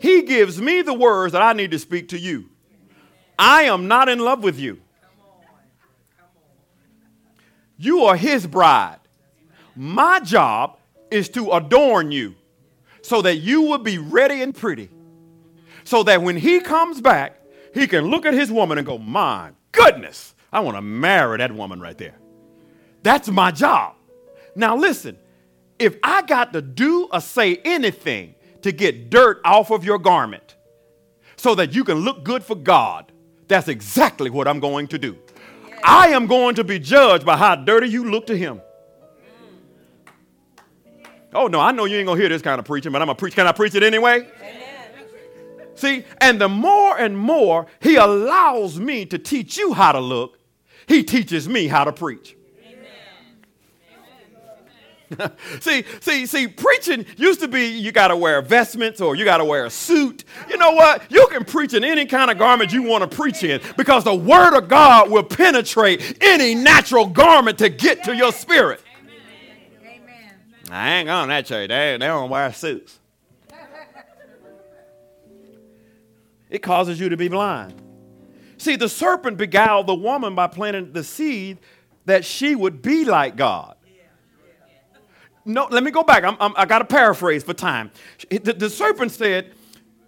[0.00, 2.50] He gives me the words that I need to speak to you.
[3.38, 4.80] I am not in love with you.
[7.76, 8.98] You are his bride.
[9.76, 10.78] My job
[11.12, 12.34] is to adorn you
[13.02, 14.90] so that you will be ready and pretty.
[15.84, 17.40] So that when he comes back,
[17.72, 21.52] he can look at his woman and go, My goodness, I want to marry that
[21.52, 22.16] woman right there.
[23.04, 23.94] That's my job.
[24.56, 25.18] Now, listen,
[25.78, 30.56] if I got to do or say anything to get dirt off of your garment
[31.36, 33.12] so that you can look good for God,
[33.48, 35.18] that's exactly what I'm going to do.
[35.82, 38.62] I am going to be judged by how dirty you look to Him.
[41.34, 43.06] Oh, no, I know you ain't going to hear this kind of preaching, but I'm
[43.06, 43.34] going to preach.
[43.34, 44.26] Can I preach it anyway?
[45.74, 50.38] See, and the more and more He allows me to teach you how to look,
[50.86, 52.36] He teaches me how to preach.
[55.60, 59.38] see, see, see, preaching used to be you got to wear vestments or you got
[59.38, 60.24] to wear a suit.
[60.48, 61.10] You know what?
[61.10, 64.14] You can preach in any kind of garment you want to preach in because the
[64.14, 68.80] Word of God will penetrate any natural garment to get to your spirit.
[69.84, 70.34] Amen.
[70.70, 71.68] I ain't on that church.
[71.68, 72.98] They, they don't wear suits.
[76.50, 77.82] It causes you to be blind.
[78.58, 81.58] See, the serpent beguiled the woman by planting the seed
[82.04, 83.74] that she would be like God
[85.44, 86.24] no, let me go back.
[86.24, 87.90] I'm, I'm, i got to paraphrase for time.
[88.30, 89.52] The, the serpent said,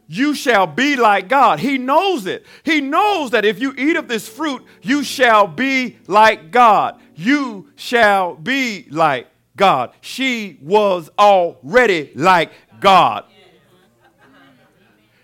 [0.09, 1.61] You shall be like God.
[1.61, 2.47] He knows it.
[2.65, 7.01] He knows that if you eat of this fruit, you shall be like God.
[7.15, 9.93] You shall be like God.
[10.01, 13.25] She was already like God.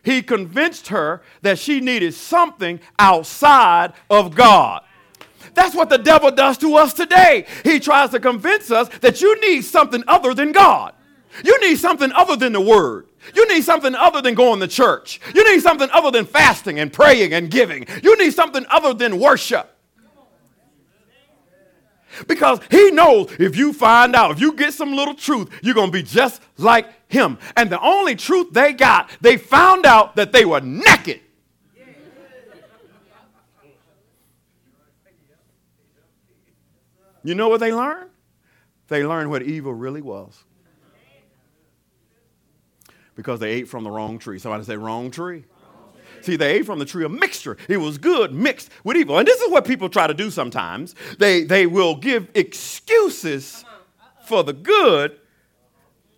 [0.05, 4.83] He convinced her that she needed something outside of God.
[5.55, 7.47] That's what the devil does to us today.
[7.63, 10.95] He tries to convince us that you need something other than God.
[11.45, 13.07] You need something other than the Word.
[13.35, 15.21] You need something other than going to church.
[15.35, 17.87] You need something other than fasting and praying and giving.
[18.03, 19.69] You need something other than worship.
[22.27, 25.91] Because he knows if you find out, if you get some little truth, you're going
[25.91, 27.39] to be just like him.
[27.57, 31.21] And the only truth they got, they found out that they were naked.
[37.23, 38.11] You know what they learned?
[38.89, 40.45] They learned what evil really was.
[43.15, 44.39] Because they ate from the wrong tree.
[44.39, 45.45] Somebody say, wrong tree.
[46.23, 47.57] See, they ate from the tree of mixture.
[47.69, 49.19] It was good mixed with evil.
[49.19, 50.95] And this is what people try to do sometimes.
[51.19, 53.65] They, they will give excuses
[54.25, 55.19] for the good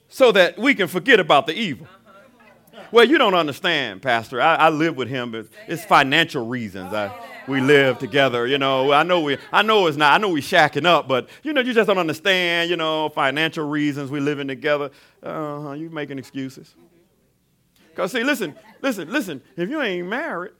[0.09, 1.87] so that we can forget about the evil.
[2.95, 4.41] Well, you don't understand, Pastor.
[4.41, 6.93] I, I live with him, but it's financial reasons.
[6.93, 7.13] I,
[7.49, 8.47] we live together.
[8.47, 10.15] You know, I know we, I know it's not.
[10.15, 12.71] I know we shacking up, but you know, you just don't understand.
[12.71, 14.13] You know, financial reasons.
[14.13, 14.93] We living together.
[15.21, 16.73] Uh, you making excuses.
[17.97, 19.43] Cause see, listen, listen, listen.
[19.57, 20.53] If you ain't married,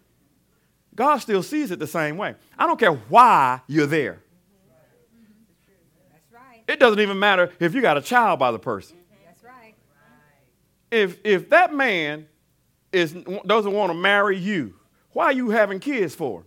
[0.93, 2.35] God still sees it the same way.
[2.59, 4.19] I don't care why you're there.
[6.67, 8.97] It doesn't even matter if you got a child by the person.
[10.95, 12.29] If if that man
[12.93, 13.13] is
[13.47, 14.75] doesn't want to marry you,
[15.13, 16.45] why are you having kids for?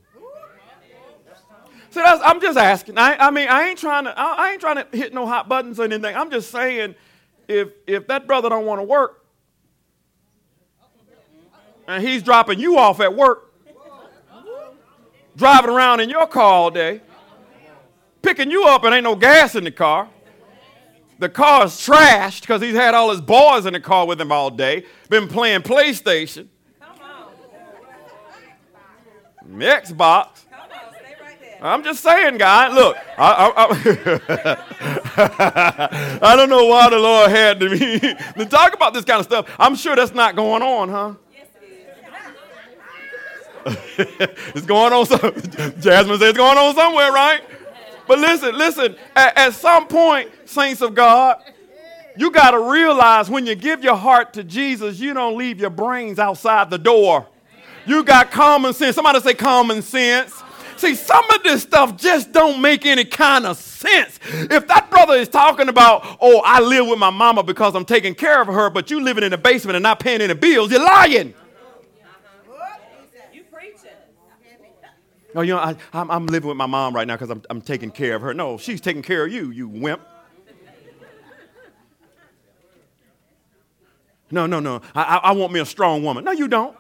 [1.90, 2.98] So I'm just asking.
[2.98, 4.18] I, I mean, I ain't trying to.
[4.18, 6.16] I, I ain't trying to hit no hot buttons or anything.
[6.16, 6.96] I'm just saying,
[7.50, 9.26] if if that brother don't want to work,
[11.86, 13.54] and he's dropping you off at work,
[15.36, 17.02] driving around in your car all day,
[18.22, 20.08] picking you up and ain't no gas in the car.
[21.20, 24.32] The car is trashed because he's had all his boys in the car with him
[24.32, 26.48] all day, been playing PlayStation,
[29.56, 30.46] Xbox.
[30.50, 31.58] Come on, stay right there.
[31.62, 32.74] I'm just saying, guy.
[32.74, 33.66] Look, I, I,
[34.38, 34.58] I,
[36.34, 39.26] I don't know why the Lord had to me to talk about this kind of
[39.26, 39.50] stuff.
[39.58, 41.14] I'm sure that's not going on, huh?
[41.34, 41.70] Yes, it
[43.98, 44.30] is.
[44.56, 45.06] it's going on.
[45.06, 45.20] Some,
[45.80, 47.42] Jasmine says it's going on somewhere, right?
[48.08, 48.96] But listen, listen.
[49.16, 51.42] At, at some point, saints of God,
[52.16, 55.70] you got to realize when you give your heart to Jesus, you don't leave your
[55.70, 57.28] brains outside the door.
[57.86, 58.96] You got common sense.
[58.96, 60.44] Somebody say common sense.
[60.78, 64.20] See, some of this stuff just don't make any kind of sense.
[64.32, 68.14] If that brother is talking about, oh, I live with my mama because I'm taking
[68.14, 70.84] care of her, but you living in the basement and not paying any bills, you're
[70.84, 71.34] lying.
[73.34, 73.90] You preaching.
[75.38, 77.62] Oh, you know, I, I'm, I'm living with my mom right now because I'm, I'm
[77.62, 78.34] taking care of her.
[78.34, 80.02] No, she's taking care of you, you wimp.
[84.32, 84.82] No, no, no.
[84.96, 86.24] I, I, want me a strong woman.
[86.24, 86.76] No, you don't.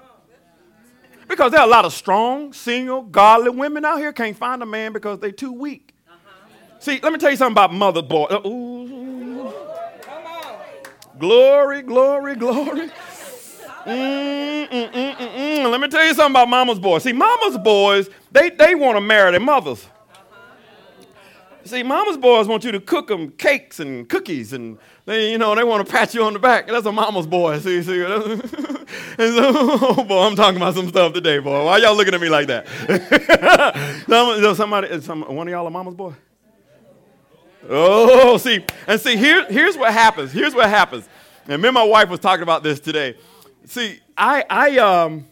[1.28, 4.65] Because there are a lot of strong, single, godly women out here can't find a
[4.65, 5.93] man because they're too weak.
[6.80, 8.26] See, let me tell you something about mother boy.
[8.26, 9.54] Uh, ooh.
[11.20, 12.89] Glory, glory, glory.
[13.88, 15.71] Mm, mm, mm.
[15.71, 17.04] Let me tell you something about mama's boys.
[17.04, 19.88] See, mama's boys, they, they want to marry their mothers.
[21.63, 25.54] See, mama's boys want you to cook them cakes and cookies, and they, you know,
[25.56, 26.67] they want to pat you on the back.
[26.67, 27.60] That's a mama's boy.
[27.60, 28.02] See, see.
[28.04, 28.41] and
[29.17, 31.65] so, oh boy, I'm talking about some stuff today, boy.
[31.65, 32.67] Why y'all looking at me like that?
[34.10, 36.13] Some- Somebody, some, one of y'all a mama's boy?
[37.69, 40.32] Oh, see, and see, here, here's what happens.
[40.32, 41.08] Here's what happens.
[41.50, 43.15] And me and my wife was talking about this today.
[43.67, 45.27] See, I, I, um,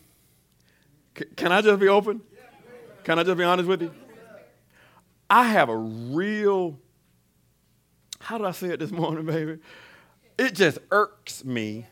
[1.18, 2.22] c- can I just be open?
[3.06, 3.94] Can I just be honest with you?
[5.30, 6.78] I have a real,
[8.20, 9.60] how did I say it this morning, baby?
[10.38, 11.86] It just irks me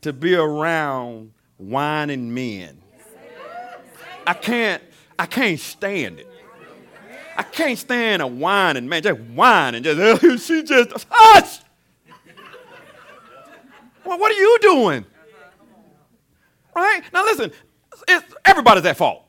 [0.00, 2.80] to be around whining men.
[4.26, 4.82] I can't,
[5.18, 6.28] I can't stand it.
[7.36, 11.61] I can't stand a whining man, just whining, just she just hush.
[14.12, 15.06] Well, what are you doing?
[16.76, 17.02] Right?
[17.14, 17.50] Now listen,
[18.44, 19.24] everybody's at fault.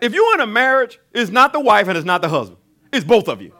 [0.00, 2.58] If you're in a marriage, it's not the wife and it's not the husband.
[2.90, 3.52] It's both of you.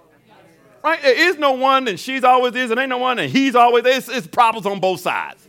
[0.83, 1.03] Right?
[1.03, 3.85] There is no one and she's always is, and ain't no one and he's always
[3.85, 4.09] is.
[4.09, 5.47] It's problems on both sides.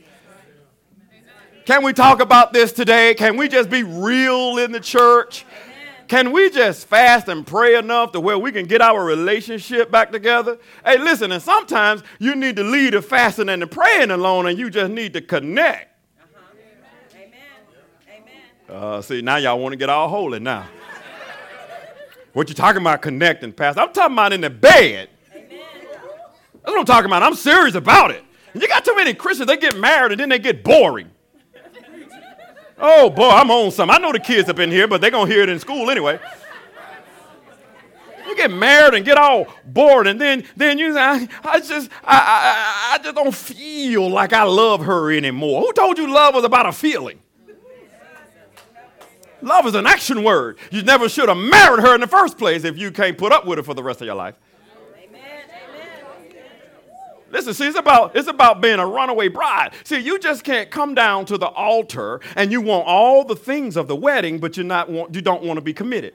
[1.63, 3.13] Can we talk about this today?
[3.13, 5.45] Can we just be real in the church?
[6.13, 10.11] Can we just fast and pray enough to where we can get our relationship back
[10.11, 10.59] together?
[10.85, 14.59] Hey, listen, and sometimes you need to lead the fasting and the praying alone, and
[14.59, 15.89] you just need to connect.
[17.15, 17.33] Amen.
[18.07, 18.83] Amen.
[18.83, 20.67] Uh, see, now y'all want to get all holy now.
[22.33, 23.81] what you talking about connecting, Pastor?
[23.81, 25.09] I'm talking about in the bed.
[25.33, 25.51] That's
[26.63, 27.23] what I'm talking about.
[27.23, 28.23] I'm serious about it.
[28.53, 31.09] You got too many Christians, they get married and then they get boring.
[32.85, 33.89] Oh boy, I'm on some.
[33.89, 36.19] I know the kids up in here, but they're gonna hear it in school anyway.
[38.27, 41.89] You get married and get all bored, and then then you say, I, I just
[42.03, 45.61] I, I, I just don't feel like I love her anymore.
[45.61, 47.19] Who told you love was about a feeling?
[49.41, 50.57] Love is an action word.
[50.69, 53.45] You never should have married her in the first place if you can't put up
[53.45, 54.35] with her for the rest of your life.
[57.33, 59.73] Listen, see, it's about it's about being a runaway bride.
[59.83, 63.75] See, you just can't come down to the altar and you want all the things
[63.75, 66.13] of the wedding, but you're not want, you don't want to be committed.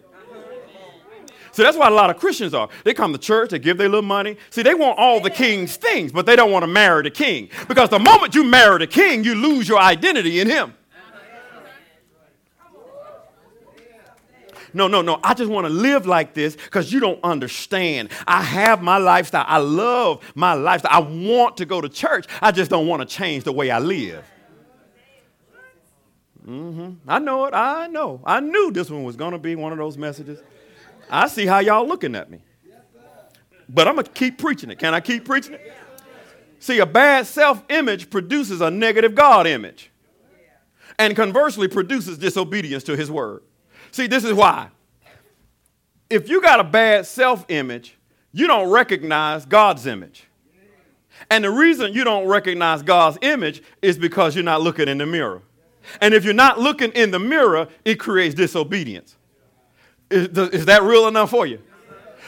[1.50, 2.68] See, that's why a lot of Christians are.
[2.84, 4.36] They come to church, they give their little money.
[4.50, 7.50] See, they want all the king's things, but they don't want to marry the king.
[7.66, 10.74] Because the moment you marry the king, you lose your identity in him.
[14.74, 15.20] No, no, no.
[15.22, 18.10] I just want to live like this because you don't understand.
[18.26, 19.44] I have my lifestyle.
[19.46, 20.92] I love my lifestyle.
[20.92, 22.26] I want to go to church.
[22.42, 24.24] I just don't want to change the way I live.
[26.44, 27.54] hmm I know it.
[27.54, 28.20] I know.
[28.24, 30.40] I knew this one was going to be one of those messages.
[31.10, 32.40] I see how y'all looking at me.
[33.68, 34.78] But I'm going to keep preaching it.
[34.78, 35.72] Can I keep preaching it?
[36.58, 39.90] See, a bad self image produces a negative God image,
[40.98, 43.42] and conversely produces disobedience to his word.
[43.90, 44.68] See, this is why.
[46.10, 47.96] If you got a bad self image,
[48.32, 50.24] you don't recognize God's image.
[51.30, 55.06] And the reason you don't recognize God's image is because you're not looking in the
[55.06, 55.42] mirror.
[56.00, 59.16] And if you're not looking in the mirror, it creates disobedience.
[60.10, 61.60] Is, is that real enough for you?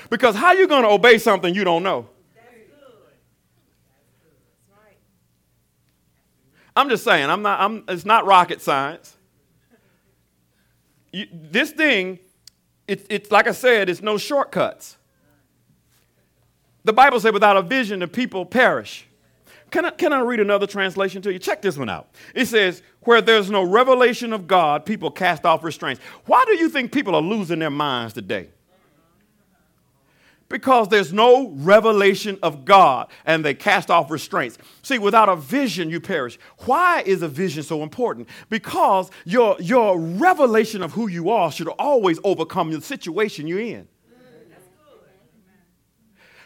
[0.08, 2.08] Because how you going to obey something you don't know?
[6.74, 9.16] I'm just saying, I'm not, I'm, it's not rocket science
[11.12, 12.18] you, this thing,
[12.86, 14.96] it, it's like I said, it's no shortcuts.
[16.84, 19.06] The Bible says, without a vision, the people perish.
[19.70, 21.38] Can I, can I read another translation to you?
[21.38, 22.08] Check this one out.
[22.34, 26.00] It says, Where there's no revelation of God, people cast off restraints.
[26.26, 28.48] Why do you think people are losing their minds today?
[30.50, 34.58] Because there's no revelation of God and they cast off restraints.
[34.82, 36.38] See, without a vision, you perish.
[36.66, 38.28] Why is a vision so important?
[38.50, 43.88] Because your, your revelation of who you are should always overcome the situation you're in.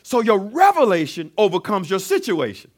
[0.02, 2.70] So your revelation overcomes your situation.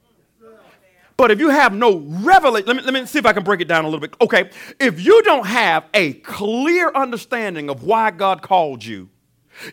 [1.17, 3.61] But if you have no revelation, let me, let me see if I can break
[3.61, 4.15] it down a little bit.
[4.21, 9.09] Okay, if you don't have a clear understanding of why God called you,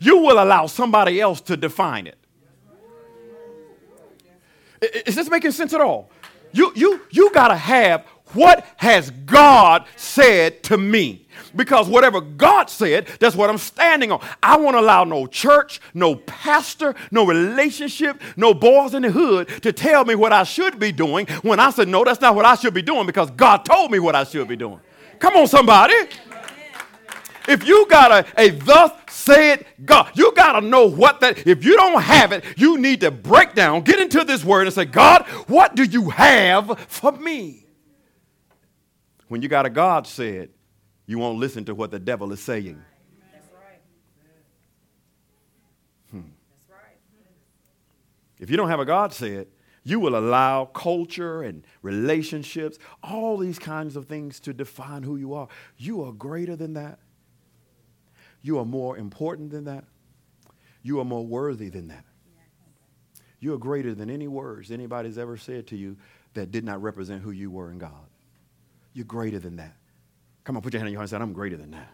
[0.02, 2.18] you will allow somebody else to define it.
[5.06, 6.10] Is this making sense at all?
[6.52, 11.28] You, you, you got to have what has God said to me?
[11.56, 14.26] Because whatever God said, that's what I'm standing on.
[14.42, 19.72] I won't allow no church, no pastor, no relationship, no boys in the hood to
[19.72, 22.56] tell me what I should be doing when I said, no, that's not what I
[22.56, 24.80] should be doing because God told me what I should be doing.
[25.20, 25.94] Come on, somebody.
[27.48, 31.64] If you got a, a thus said God, you got to know what that, if
[31.66, 34.86] you don't have it, you need to break down, get into this word and say,
[34.86, 37.66] God, what do you have for me?
[39.28, 40.50] When you got a God said,
[41.06, 42.82] you won't listen to what the devil is saying.
[46.12, 46.22] Hmm.
[48.40, 49.48] If you don't have a God said,
[49.84, 55.34] you will allow culture and relationships, all these kinds of things to define who you
[55.34, 55.50] are.
[55.78, 57.00] You are greater than that.
[58.44, 59.86] You are more important than that.
[60.84, 62.06] You are more worthy than that.
[63.40, 65.98] You are greater than any words anybody's ever said to you
[66.34, 67.92] that did not represent who you were in God.
[68.94, 69.76] You're greater than that.
[70.44, 71.90] Come on, put your hand on your heart and say, I'm greater than that.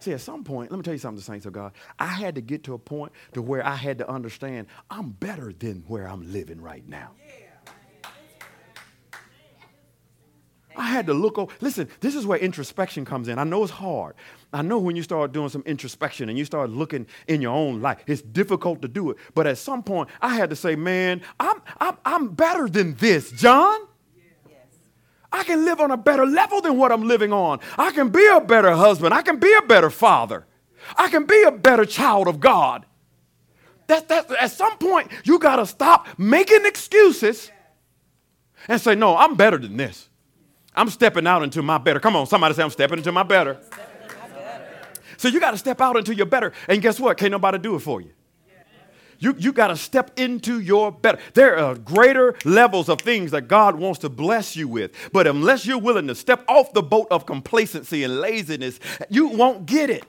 [0.00, 1.72] See, at some point, let me tell you something, saints of God.
[1.98, 5.52] I had to get to a point to where I had to understand I'm better
[5.52, 7.12] than where I'm living right now.
[10.78, 11.52] I had to look over.
[11.60, 13.38] Listen, this is where introspection comes in.
[13.38, 14.14] I know it's hard.
[14.52, 17.82] I know when you start doing some introspection and you start looking in your own
[17.82, 19.16] life, it's difficult to do it.
[19.34, 23.32] But at some point, I had to say, man, I'm, I'm, I'm better than this,
[23.32, 23.80] John.
[25.30, 27.60] I can live on a better level than what I'm living on.
[27.76, 29.12] I can be a better husband.
[29.12, 30.46] I can be a better father.
[30.96, 32.86] I can be a better child of God.
[33.88, 37.50] That, that, at some point, you got to stop making excuses
[38.68, 40.08] and say, no, I'm better than this.
[40.78, 41.98] I'm stepping out into my better.
[41.98, 43.58] Come on, somebody say, I'm stepping into my better.
[45.16, 46.52] So you got to step out into your better.
[46.68, 47.16] And guess what?
[47.16, 48.12] Can't nobody do it for you.
[49.18, 51.18] You, you got to step into your better.
[51.34, 54.92] There are greater levels of things that God wants to bless you with.
[55.12, 58.78] But unless you're willing to step off the boat of complacency and laziness,
[59.10, 60.04] you won't get it.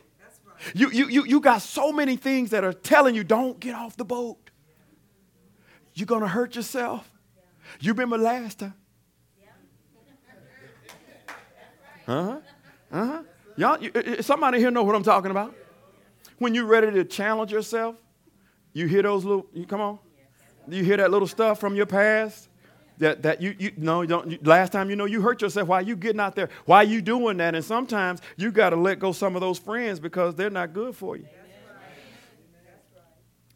[0.75, 3.97] You, you, you, you got so many things that are telling you don't get off
[3.97, 4.51] the boat.
[5.95, 7.09] You're going to hurt yourself.
[7.79, 8.75] You remember last time?
[12.09, 12.39] Uh huh.
[12.91, 13.23] Uh huh.
[13.55, 15.53] Y'all, you, somebody here know what I'm talking about?
[16.39, 17.95] when you're ready to challenge yourself,
[18.73, 19.99] you hear those little, you, come on,
[20.67, 22.49] you hear that little stuff from your past
[22.97, 25.67] that, that you, you no, you don't, you, last time you know you hurt yourself.
[25.67, 26.49] Why you getting out there?
[26.65, 27.55] Why you doing that?
[27.55, 30.95] And sometimes you got to let go some of those friends because they're not good
[30.95, 31.25] for you.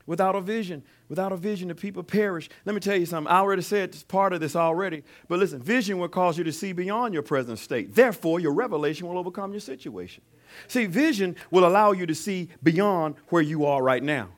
[0.06, 2.49] Without a vision, without a vision, the people perish.
[2.66, 3.32] Let me tell you something.
[3.32, 6.74] I already said part of this already, but listen, vision will cause you to see
[6.74, 7.95] beyond your present state.
[7.95, 10.22] Therefore, your revelation will overcome your situation.
[10.68, 14.30] See, vision will allow you to see beyond where you are right now.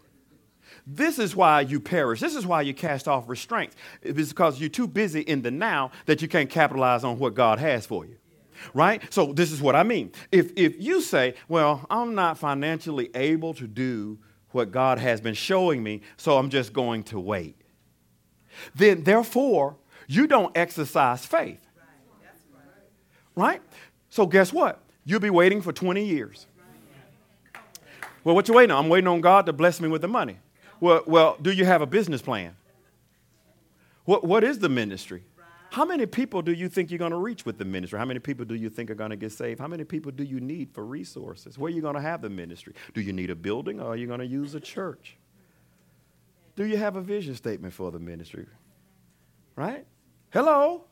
[0.86, 2.20] This is why you perish.
[2.20, 3.76] This is why you cast off restraints.
[4.04, 7.58] It's because you're too busy in the now that you can't capitalize on what God
[7.58, 8.18] has for you.
[8.74, 9.02] Right?
[9.12, 10.12] So, this is what I mean.
[10.32, 14.20] If, if you say, Well, I'm not financially able to do
[14.56, 17.58] what God has been showing me, so I'm just going to wait,
[18.74, 19.76] then therefore,
[20.08, 21.60] you don't exercise faith.
[23.36, 23.62] Right?
[24.10, 24.80] So, guess what?
[25.04, 26.48] You'll be waiting for 20 years.
[28.24, 28.86] Well, what you waiting on?
[28.86, 30.38] I'm waiting on God to bless me with the money.
[30.80, 32.56] Well, well, do you have a business plan?
[34.06, 35.24] What, what is the ministry?
[35.76, 38.00] How many people do you think you're going to reach with the ministry?
[38.00, 39.60] How many people do you think are going to get saved?
[39.60, 41.58] How many people do you need for resources?
[41.58, 42.74] Where are you going to have the ministry?
[42.94, 45.18] Do you need a building or are you going to use a church?
[46.56, 48.46] Do you have a vision statement for the ministry?
[49.58, 49.86] Right?
[50.30, 50.86] Hello?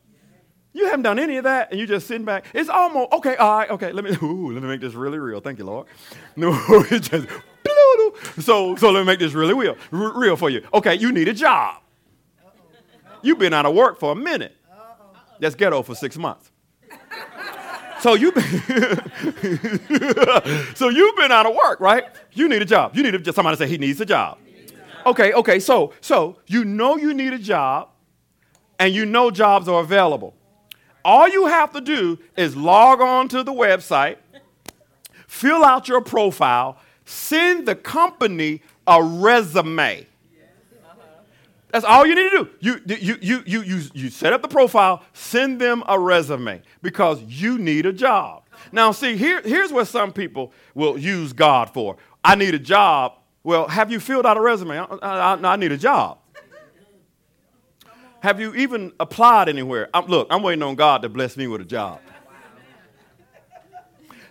[0.74, 2.44] You haven't done any of that and you're just sitting back.
[2.52, 5.40] It's almost, okay, all right, okay, let me, ooh, let me make this really real.
[5.40, 5.86] Thank you, Lord.
[6.36, 6.52] No,
[6.90, 7.26] it's just,
[8.40, 10.62] so, so let me make this really real, real for you.
[10.74, 11.80] Okay, you need a job.
[13.22, 14.54] You've been out of work for a minute.
[15.40, 16.50] That's ghetto for six months.
[18.00, 18.44] So you've been,
[20.74, 22.04] so you've been out of work, right?
[22.34, 22.94] You need a job.
[22.94, 23.34] You need a job.
[23.34, 24.36] Somebody say he needs a job.
[25.06, 25.58] Okay, okay.
[25.58, 27.88] So, so you know you need a job,
[28.78, 30.34] and you know jobs are available.
[31.02, 34.18] All you have to do is log on to the website,
[35.26, 36.76] fill out your profile,
[37.06, 40.06] send the company a resume.
[41.74, 42.48] That's all you need to do.
[42.60, 47.20] You, you, you, you, you, you set up the profile, send them a resume because
[47.22, 48.44] you need a job.
[48.70, 51.96] Now, see, here, here's what some people will use God for.
[52.22, 53.14] I need a job.
[53.42, 54.78] Well, have you filled out a resume?
[54.78, 56.18] I, I, I need a job.
[58.20, 59.88] Have you even applied anywhere?
[59.92, 61.98] I'm, look, I'm waiting on God to bless me with a job.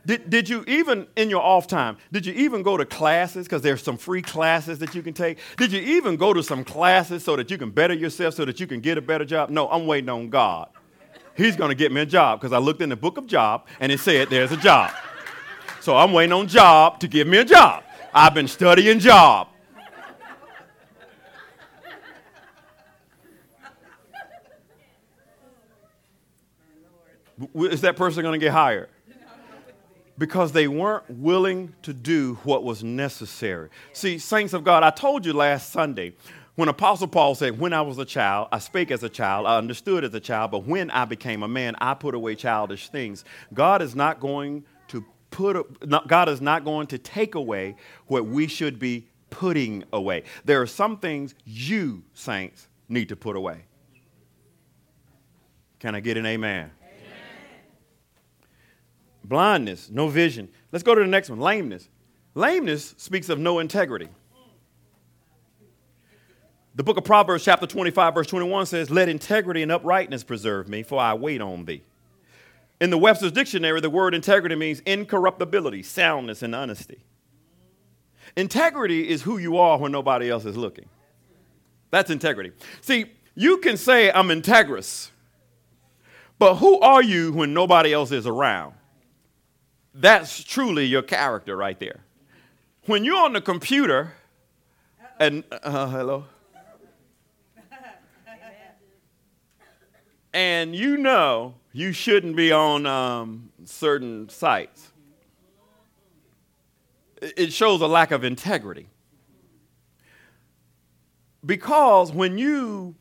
[0.06, 3.46] Did, did you even, in your off time, did you even go to classes?
[3.46, 5.38] Because there's some free classes that you can take.
[5.56, 8.60] Did you even go to some classes so that you can better yourself, so that
[8.60, 9.50] you can get a better job?
[9.50, 10.70] No, I'm waiting on God.
[11.36, 13.66] He's going to get me a job because I looked in the book of Job
[13.80, 14.92] and it said there's a job.
[15.80, 17.84] So I'm waiting on Job to give me a job.
[18.14, 19.48] I've been studying Job.
[27.56, 28.90] Is that person going to get hired?
[30.18, 33.70] Because they weren't willing to do what was necessary.
[33.94, 36.14] See, saints of God, I told you last Sunday
[36.56, 39.58] when Apostle Paul said, When I was a child, I spake as a child, I
[39.58, 43.26] understood as a child, but when I became a man, I put away childish things.
[43.54, 48.48] God is not going to put, God is not going to take away what we
[48.48, 50.24] should be putting away.
[50.46, 53.66] There are some things you, saints, need to put away.
[55.80, 56.72] Can I get an amen?
[59.24, 60.50] Blindness, no vision.
[60.72, 61.90] Let's go to the next one lameness.
[62.36, 64.10] Lameness speaks of no integrity.
[66.76, 70.82] The book of Proverbs, chapter 25, verse 21 says, Let integrity and uprightness preserve me,
[70.82, 71.84] for I wait on thee.
[72.82, 76.98] In the Webster's dictionary, the word integrity means incorruptibility, soundness, and honesty.
[78.36, 80.90] Integrity is who you are when nobody else is looking.
[81.92, 82.52] That's integrity.
[82.82, 83.06] See,
[83.36, 85.12] you can say, I'm integrous,
[86.40, 88.74] but who are you when nobody else is around?
[89.94, 92.02] That's truly your character right there.
[92.86, 94.14] When you're on the computer,
[95.20, 96.26] and uh, hello,
[100.34, 104.92] and you know you shouldn't be on um, certain sites,
[107.22, 108.88] it shows a lack of integrity.
[111.46, 112.96] Because when you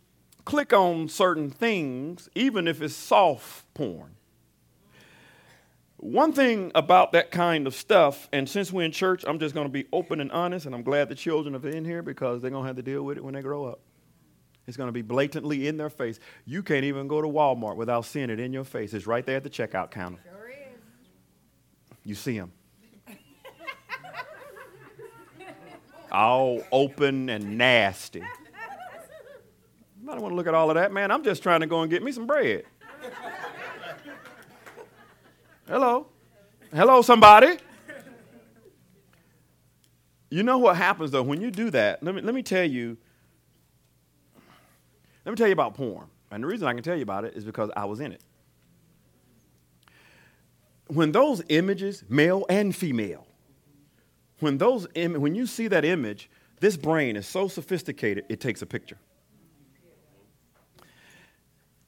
[0.45, 4.17] click on certain things, even if it's soft porn,
[6.03, 9.69] one thing about that kind of stuff, and since we're in church, I'm just going
[9.69, 12.51] to be open and honest, and I'm glad the children are in here because they're
[12.51, 13.79] going to have to deal with it when they grow up.
[14.67, 16.19] It's going to be blatantly in their face.
[16.45, 18.95] You can't even go to Walmart without seeing it in your face.
[18.95, 20.19] It's right there at the checkout counter.
[20.25, 20.57] Sure is.
[22.05, 22.51] You see them.
[26.11, 28.23] all open and nasty.
[28.23, 31.13] I don't want to look at all of that, man.
[31.13, 32.65] I'm just trying to go and get me some bread.
[35.73, 36.07] Hello.
[36.75, 37.57] Hello, somebody.
[40.29, 42.03] You know what happens though when you do that?
[42.03, 42.99] Let me, let me tell you.
[45.25, 46.09] Let me tell you about porn.
[46.31, 48.21] And the reason I can tell you about it is because I was in it.
[50.89, 53.27] When those images, male and female,
[54.41, 56.29] when those Im- when you see that image,
[56.61, 58.99] this brain is so sophisticated it takes a picture.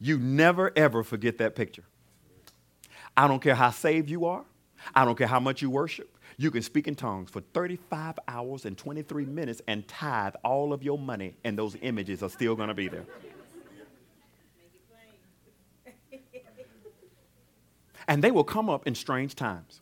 [0.01, 1.85] You never ever forget that picture.
[3.17, 4.45] I don't care how saved you are.
[4.95, 6.11] I don't care how much you worship.
[6.37, 10.83] You can speak in tongues for 35 hours and 23 minutes and tithe all of
[10.83, 13.07] your money, and those images are still going to be there.
[18.07, 19.81] And they will come up in strange times.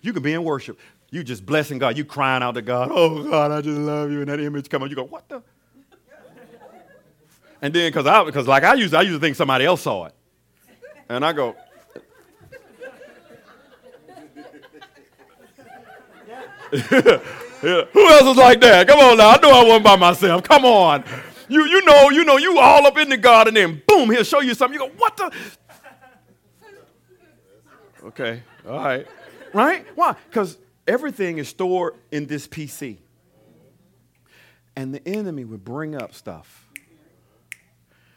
[0.00, 0.78] You can be in worship.
[1.10, 1.98] You just blessing God.
[1.98, 2.90] You crying out to God.
[2.92, 4.20] Oh, God, I just love you.
[4.20, 4.88] And that image come up.
[4.88, 5.42] You go, what the?
[7.62, 10.06] And then, because I, because like I used, I used to think somebody else saw
[10.06, 10.14] it.
[11.08, 11.56] And I go,
[16.72, 17.84] yeah.
[17.92, 18.86] Who else is like that?
[18.88, 19.30] Come on now.
[19.30, 20.42] I know I wasn't by myself.
[20.42, 21.04] Come on.
[21.48, 24.24] You, you know, you know, you all up in the garden and then boom, he'll
[24.24, 24.80] show you something.
[24.80, 25.32] You go, what the?
[28.04, 29.06] Okay, all right.
[29.52, 29.86] Right?
[29.94, 30.14] Why?
[30.28, 32.98] Because everything is stored in this PC.
[34.76, 36.68] And the enemy would bring up stuff.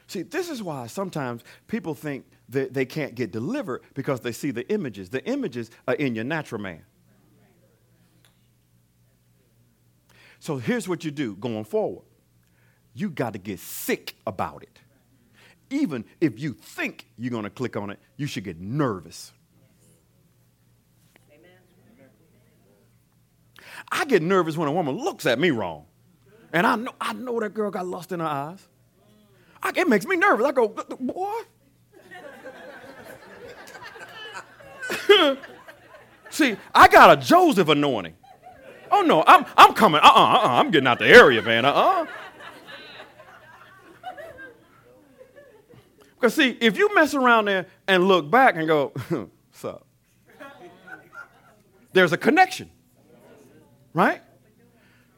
[0.08, 4.52] See, this is why sometimes people think that they can't get delivered because they see
[4.52, 5.10] the images.
[5.10, 6.84] The images are in your natural man.
[10.44, 12.04] So here's what you do going forward
[12.94, 14.78] you got to get sick about it.
[15.70, 19.32] Even if you think you're going to click on it, you should get nervous.
[23.90, 25.86] I get nervous when a woman looks at me wrong.
[26.52, 28.68] And I know, I know that girl got lust in her eyes.
[29.62, 30.46] I, it makes me nervous.
[30.46, 31.40] I go, boy.
[36.30, 38.16] See, I got a Joseph anointing.
[38.94, 40.02] Oh no, I'm I'm coming.
[40.02, 40.48] Uh-uh, uh-uh.
[40.60, 41.66] I'm getting out the area, man.
[41.66, 42.06] Uh-uh.
[46.14, 49.88] Because see, if you mess around there and look back and go, what's up?
[51.92, 52.70] There's a connection.
[53.94, 54.22] Right?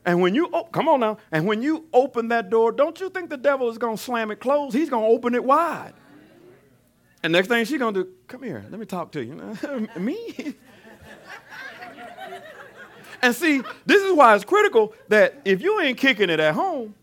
[0.05, 3.09] And when you, oh, come on now, and when you open that door, don't you
[3.09, 4.75] think the devil is going to slam it closed?
[4.75, 5.93] He's going to open it wide.
[7.23, 9.35] And next thing she's going to do, come here, let me talk to you.
[9.99, 10.55] me?
[13.25, 16.93] And see, this is why it's critical that if you ain't kicking it at home,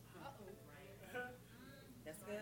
[2.05, 2.37] That's good.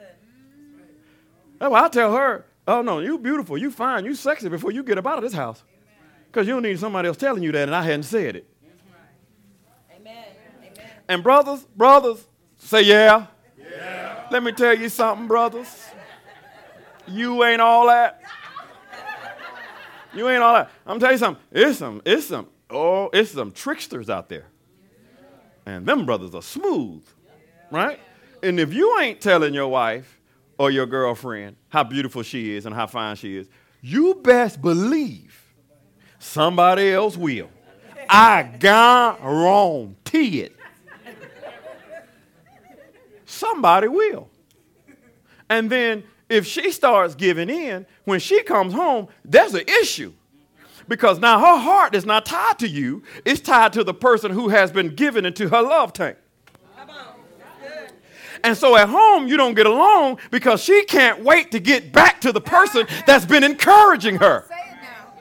[1.59, 4.83] that's why I tell her, oh no, you beautiful, you fine, you sexy before you
[4.83, 5.63] get up out of this house.
[6.27, 8.47] Because you don't need somebody else telling you that, and I hadn't said it.
[9.97, 10.25] Amen.
[10.63, 10.91] Amen.
[11.09, 12.25] And brothers, brothers,
[12.59, 13.27] say yeah.
[13.59, 14.29] Yeah.
[14.31, 15.87] Let me tell you something, brothers.
[17.09, 18.21] You ain't all that.
[20.15, 20.71] You ain't all that.
[20.87, 21.43] I'm telling you something.
[21.51, 24.47] It's some, it's some, oh, it's some tricksters out there.
[25.67, 27.05] And them brothers are smooth.
[27.71, 28.01] Right?
[28.43, 30.21] And if you ain't telling your wife
[30.59, 33.49] or your girlfriend how beautiful she is and how fine she is,
[33.81, 35.41] you best believe
[36.19, 37.51] somebody else will.
[38.09, 40.57] I guarantee it.
[43.25, 44.29] Somebody will.
[45.49, 50.13] And then if she starts giving in, when she comes home, there's an issue.
[50.91, 54.49] Because now her heart is not tied to you, it's tied to the person who
[54.49, 56.17] has been given into her love tank.
[56.77, 57.15] Come on.
[57.39, 57.93] That's good.
[58.43, 62.21] And so at home, you don't get along because she can't wait to get back
[62.23, 64.47] to the person that's been encouraging her.
[64.49, 65.13] Say it now.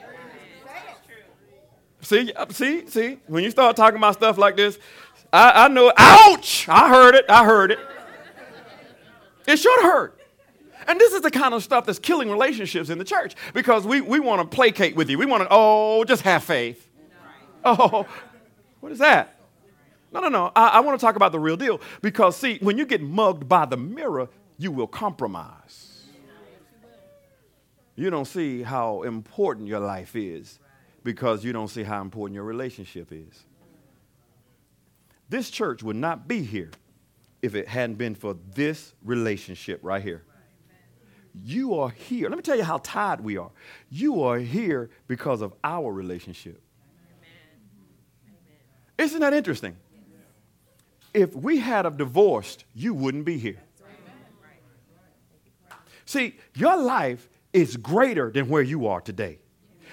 [2.02, 2.26] Say it.
[2.26, 4.76] See, uh, see, see, when you start talking about stuff like this,
[5.32, 6.68] I, I know, ouch!
[6.68, 7.78] I heard it, I heard it.
[9.46, 10.19] It should hurt.
[10.86, 14.00] And this is the kind of stuff that's killing relationships in the church because we,
[14.00, 15.18] we want to placate with you.
[15.18, 16.88] We want to, oh, just have faith.
[17.64, 18.06] Oh,
[18.80, 19.36] what is that?
[20.12, 20.52] No, no, no.
[20.56, 23.48] I, I want to talk about the real deal because, see, when you get mugged
[23.48, 24.28] by the mirror,
[24.58, 26.04] you will compromise.
[27.96, 30.58] You don't see how important your life is
[31.04, 33.44] because you don't see how important your relationship is.
[35.28, 36.70] This church would not be here
[37.42, 40.24] if it hadn't been for this relationship right here.
[41.34, 42.28] You are here.
[42.28, 43.50] Let me tell you how tied we are.
[43.90, 46.60] You are here because of our relationship.
[48.98, 49.76] Isn't that interesting?
[51.14, 53.60] If we had a divorced, you wouldn't be here.
[56.04, 59.38] See, your life is greater than where you are today.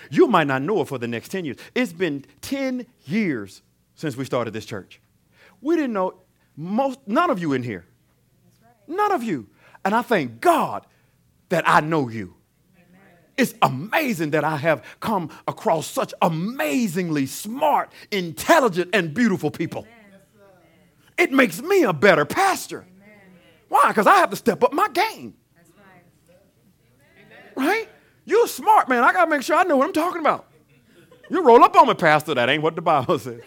[0.09, 1.57] You might not know it for the next 10 years.
[1.75, 3.61] It's been 10 years
[3.95, 4.99] since we started this church.
[5.61, 6.15] We didn't know
[6.55, 7.85] most none of you in here.
[8.87, 9.47] None of you.
[9.85, 10.85] And I thank God
[11.49, 12.35] that I know you.
[13.37, 19.85] It's amazing that I have come across such amazingly smart, intelligent, and beautiful people.
[21.17, 22.85] It makes me a better pastor.
[23.69, 23.89] Why?
[23.89, 25.35] Because I have to step up my game.
[27.55, 27.87] Right?
[28.25, 29.03] You're smart, man.
[29.03, 30.47] I got to make sure I know what I'm talking about.
[31.29, 32.33] You roll up on me, Pastor.
[32.35, 33.41] That ain't what the Bible says.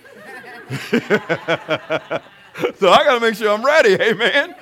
[2.78, 3.94] so I got to make sure I'm ready.
[3.94, 4.54] Amen.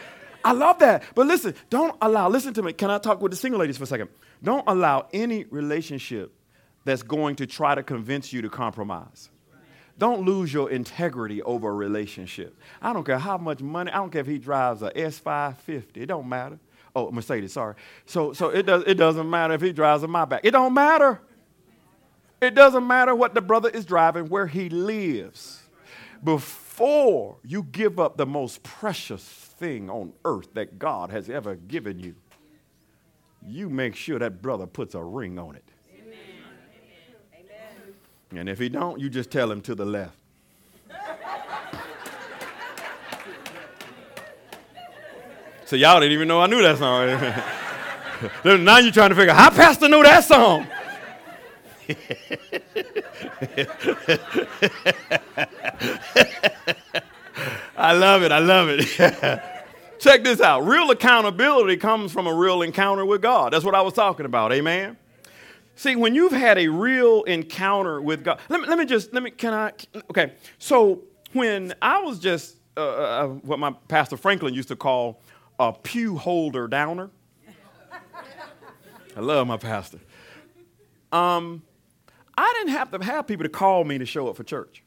[0.44, 1.02] I love that.
[1.14, 2.72] But listen, don't allow, listen to me.
[2.72, 4.08] Can I talk with the single ladies for a second?
[4.42, 6.32] Don't allow any relationship
[6.84, 9.30] that's going to try to convince you to compromise.
[9.98, 12.56] Don't lose your integrity over a relationship.
[12.80, 16.06] I don't care how much money, I don't care if he drives a S550, it
[16.06, 16.58] don't matter.
[16.94, 17.74] Oh, Mercedes, sorry.
[18.06, 20.40] So, so it, does, it doesn't matter if he drives a Maybach.
[20.44, 21.20] It don't matter.
[22.40, 25.62] It doesn't matter what the brother is driving, where he lives.
[26.22, 31.98] Before you give up the most precious thing on earth that God has ever given
[31.98, 32.14] you,
[33.44, 35.64] you make sure that brother puts a ring on it.
[35.92, 36.16] Amen.
[38.30, 40.16] And if he don't, you just tell him to the left.
[45.64, 48.64] so y'all didn't even know I knew that song.
[48.64, 50.66] now you're trying to figure out how Pastor knew that song.
[57.76, 58.32] I love it.
[58.32, 59.42] I love it.
[59.98, 60.64] Check this out.
[60.64, 63.52] Real accountability comes from a real encounter with God.
[63.52, 64.52] That's what I was talking about.
[64.52, 64.96] Amen.
[65.74, 69.22] See, when you've had a real encounter with God, let me, let me just, let
[69.22, 69.72] me, can I,
[70.10, 70.32] okay.
[70.58, 75.20] So when I was just uh, uh, uh what my Pastor Franklin used to call
[75.58, 77.10] a pew holder downer,
[79.16, 79.98] I love my pastor.
[81.10, 81.62] Um,
[82.36, 84.84] I didn't have to have people to call me to show up for church.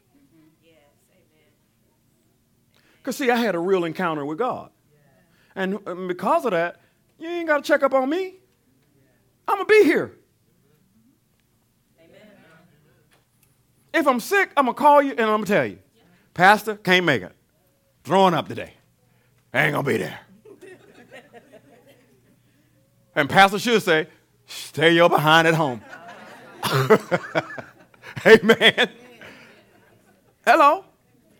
[3.02, 4.70] Because, see, I had a real encounter with God.
[5.56, 6.80] And um, because of that,
[7.18, 8.36] you ain't got to check up on me.
[9.48, 10.12] I'm going to be here.
[12.00, 12.20] Amen.
[13.92, 15.78] If I'm sick, I'm going to call you and I'm going to tell you,
[16.32, 17.32] Pastor, can't make it.
[18.04, 18.74] Throwing up today.
[19.52, 20.20] I ain't going to be there.
[23.16, 24.06] and Pastor should say,
[24.46, 25.82] stay your behind at home.
[28.26, 28.90] Amen.
[30.46, 30.84] Hello.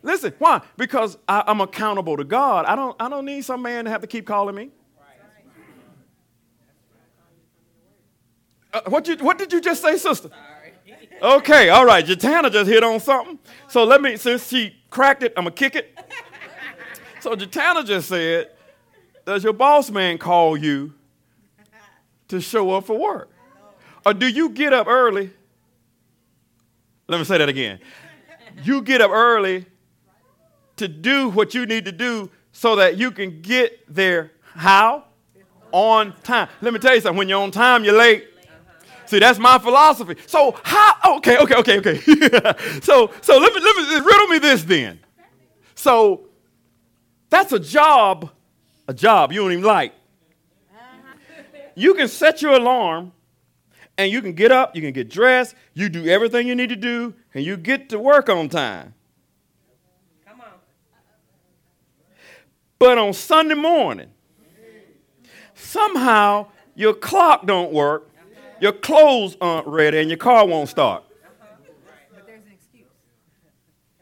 [0.03, 0.61] Listen, why?
[0.77, 2.65] Because I, am accountable to God.
[2.67, 4.71] I don't, I don't need some man to have to keep calling me.
[8.73, 10.31] Uh, what, you, what did you just say, sister?
[11.21, 12.05] Okay, all right.
[12.05, 13.39] Jatana just hit on something.
[13.69, 15.97] So let me, since she cracked it, I'm going to kick it.
[17.21, 18.51] So Jatana just said,
[19.25, 20.95] Does your boss man call you
[22.29, 23.31] to show up for work?
[24.05, 25.31] Or do you get up early?
[27.07, 27.79] Let me say that again.
[28.65, 29.67] You get up early
[30.77, 35.05] to do what you need to do so that you can get there how?
[35.73, 36.49] On time.
[36.61, 37.17] Let me tell you something.
[37.17, 38.27] When you're on time, you're late.
[39.07, 40.17] See, that's my philosophy.
[40.27, 40.97] So how?
[41.05, 41.97] Oh, okay, okay, okay, okay.
[42.83, 45.01] so, so let me let me riddle me this then.
[45.75, 46.29] So,
[47.29, 48.31] that's a job,
[48.87, 49.95] a job you don't even like.
[51.75, 53.13] You can set your alarm
[53.99, 56.77] and you can get up, you can get dressed, you do everything you need to
[56.77, 58.95] do, and you get to work on time.
[60.27, 60.47] Come on.
[62.83, 64.09] But on Sunday morning,
[65.55, 68.11] somehow your clock don't work,
[68.61, 71.05] your clothes aren't ready, and your car won't start.
[72.13, 72.87] But there's an excuse.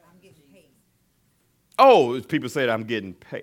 [0.02, 0.70] I'm getting paid.
[1.78, 3.42] Oh, people say that I'm getting paid.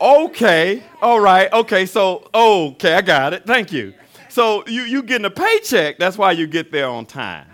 [0.00, 3.44] Okay, all right, okay, so, okay, I got it.
[3.44, 3.92] Thank you.
[4.28, 5.98] So you, you getting a paycheck.
[5.98, 7.48] That's why you get there on time.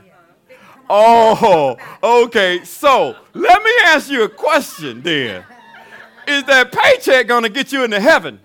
[0.90, 2.64] Oh, okay.
[2.64, 5.44] So let me ask you a question then.
[6.30, 8.38] Is that paycheck going to get you into heaven?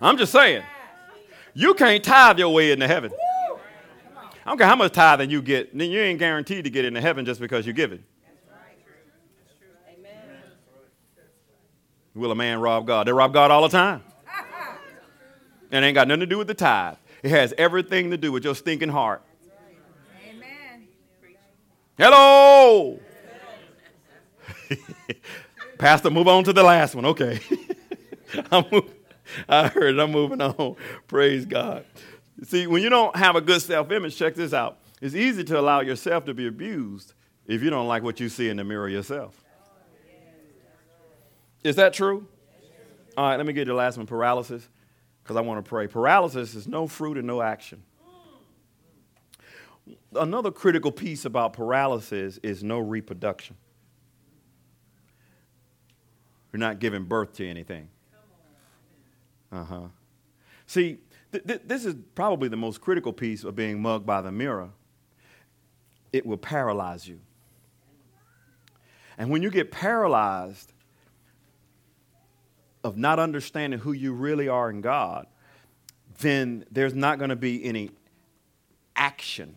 [0.00, 0.62] I'm just saying.
[1.54, 3.10] You can't tithe your way into heaven.
[4.44, 7.00] I don't care how much tithing you get, then you ain't guaranteed to get into
[7.00, 8.02] heaven just because you give it.
[12.14, 13.06] Will a man rob God?
[13.06, 14.02] They rob God all the time.
[15.72, 16.98] And it ain't got nothing to do with the tithe.
[17.24, 19.22] It has everything to do with your stinking heart.
[21.96, 22.98] Hello.
[25.78, 27.04] Pastor, move on to the last one.
[27.04, 27.40] Okay.
[28.50, 28.64] I'm
[29.48, 30.00] I heard it.
[30.00, 30.76] I'm moving on.
[31.08, 31.84] Praise God.
[32.42, 34.78] See, when you don't have a good self image, check this out.
[35.00, 37.14] It's easy to allow yourself to be abused
[37.46, 39.40] if you don't like what you see in the mirror yourself.
[41.62, 42.26] Is that true?
[43.16, 44.68] All right, let me get the last one paralysis,
[45.22, 45.86] because I want to pray.
[45.86, 47.82] Paralysis is no fruit and no action.
[50.16, 53.56] Another critical piece about paralysis is no reproduction.
[56.52, 57.88] You're not giving birth to anything.
[59.50, 59.80] Uh huh.
[60.66, 60.98] See,
[61.32, 64.70] th- th- this is probably the most critical piece of being mugged by the mirror.
[66.12, 67.20] It will paralyze you.
[69.18, 70.72] And when you get paralyzed
[72.82, 75.26] of not understanding who you really are in God,
[76.20, 77.90] then there's not going to be any
[78.94, 79.56] action.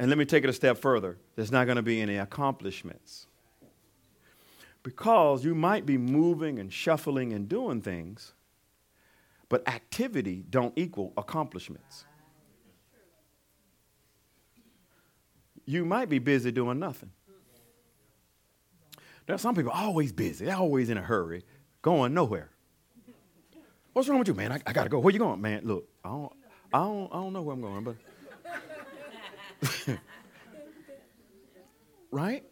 [0.00, 3.26] And let me take it a step further there's not going to be any accomplishments.
[4.82, 8.32] Because you might be moving and shuffling and doing things,
[9.50, 12.06] but activity don't equal accomplishments.
[15.66, 17.10] You might be busy doing nothing.
[19.28, 21.44] Are some people always busy, they're always in a hurry,
[21.82, 22.48] going nowhere.
[23.92, 24.50] What's wrong with you, man?
[24.50, 24.98] I, I gotta go.
[24.98, 25.60] Where you going, man?
[25.64, 26.32] Look, I don't,
[26.72, 27.96] I don't, I don't know where I'm going, but
[32.10, 32.44] right?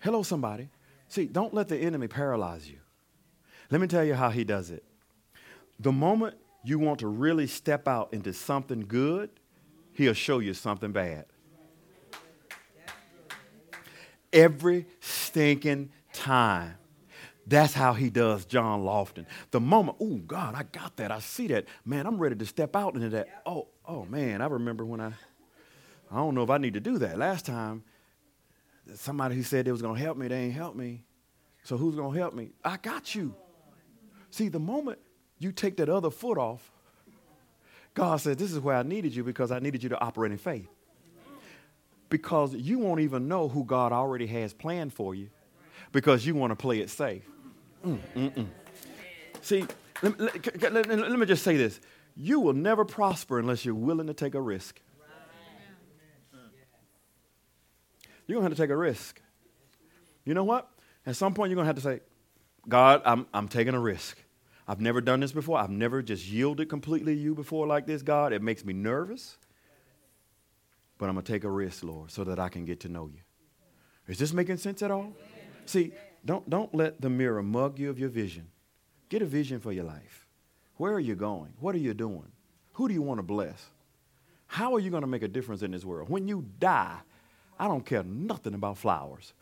[0.00, 0.68] Hello, somebody.
[1.08, 2.78] See, don't let the enemy paralyze you.
[3.70, 4.84] Let me tell you how he does it.
[5.80, 9.30] The moment you want to really step out into something good,
[9.92, 11.26] he'll show you something bad.
[14.32, 16.74] Every stinking time.
[17.46, 19.24] That's how he does John Lofton.
[19.52, 21.10] The moment, oh God, I got that.
[21.10, 21.64] I see that.
[21.84, 23.42] Man, I'm ready to step out into that.
[23.46, 25.12] Oh, oh man, I remember when I
[26.10, 27.18] I don't know if I need to do that.
[27.18, 27.82] Last time
[28.94, 31.04] somebody who said they was gonna help me, they ain't help me.
[31.64, 32.50] So who's gonna help me?
[32.64, 33.34] I got you.
[34.30, 34.98] See, the moment
[35.38, 36.70] you take that other foot off,
[37.94, 40.38] God said, This is where I needed you because I needed you to operate in
[40.38, 40.68] faith.
[42.08, 45.28] Because you won't even know who God already has planned for you
[45.92, 47.28] because you want to play it safe.
[47.84, 48.46] Mm, mm, mm.
[49.42, 49.66] See,
[50.02, 51.80] let, let, let, let me just say this
[52.16, 54.80] you will never prosper unless you're willing to take a risk.
[58.28, 59.20] You're going to have to take a risk.
[60.24, 60.68] You know what?
[61.06, 62.00] At some point, you're going to have to say,
[62.68, 64.22] God, I'm, I'm taking a risk.
[64.68, 65.58] I've never done this before.
[65.58, 68.34] I've never just yielded completely to you before like this, God.
[68.34, 69.38] It makes me nervous.
[70.98, 73.06] But I'm going to take a risk, Lord, so that I can get to know
[73.06, 73.20] you.
[74.06, 75.14] Is this making sense at all?
[75.64, 75.92] See,
[76.24, 78.48] don't, don't let the mirror mug you of your vision.
[79.08, 80.26] Get a vision for your life.
[80.76, 81.54] Where are you going?
[81.60, 82.30] What are you doing?
[82.74, 83.70] Who do you want to bless?
[84.46, 86.10] How are you going to make a difference in this world?
[86.10, 86.98] When you die,
[87.58, 89.32] I don't care nothing about flowers.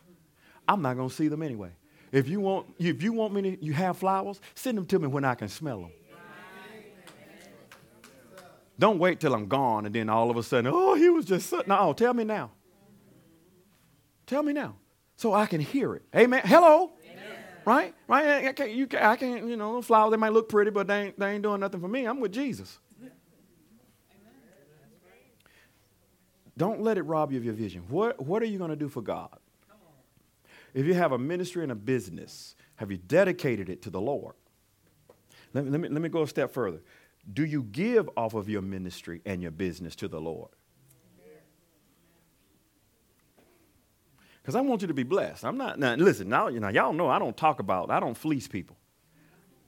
[0.67, 1.71] I'm not going to see them anyway.
[2.11, 5.07] If you want, if you want me to, you have flowers, send them to me
[5.07, 5.91] when I can smell them.
[8.79, 11.49] Don't wait till I'm gone and then all of a sudden, oh, he was just
[11.49, 11.67] sitting.
[11.67, 12.51] No, tell me now.
[14.25, 14.75] Tell me now
[15.15, 16.03] so I can hear it.
[16.15, 16.41] Amen.
[16.45, 16.91] Hello.
[17.03, 17.23] Amen.
[17.65, 17.93] Right?
[18.07, 18.45] Right?
[18.45, 21.19] I can't, you, I can't, you know, flowers, they might look pretty, but they ain't,
[21.19, 22.05] they ain't doing nothing for me.
[22.05, 22.77] I'm with Jesus.
[26.57, 27.83] Don't let it rob you of your vision.
[27.87, 29.37] What, what are you going to do for God?
[30.73, 34.35] If you have a ministry and a business, have you dedicated it to the Lord?
[35.53, 36.81] Let me, let me, let me go a step further.
[37.31, 40.49] Do you give off of your ministry and your business to the Lord?
[44.41, 45.43] Because I want you to be blessed.
[45.43, 48.15] I'm not, now listen, now, you know, y'all know I don't talk about, I don't
[48.15, 48.77] fleece people.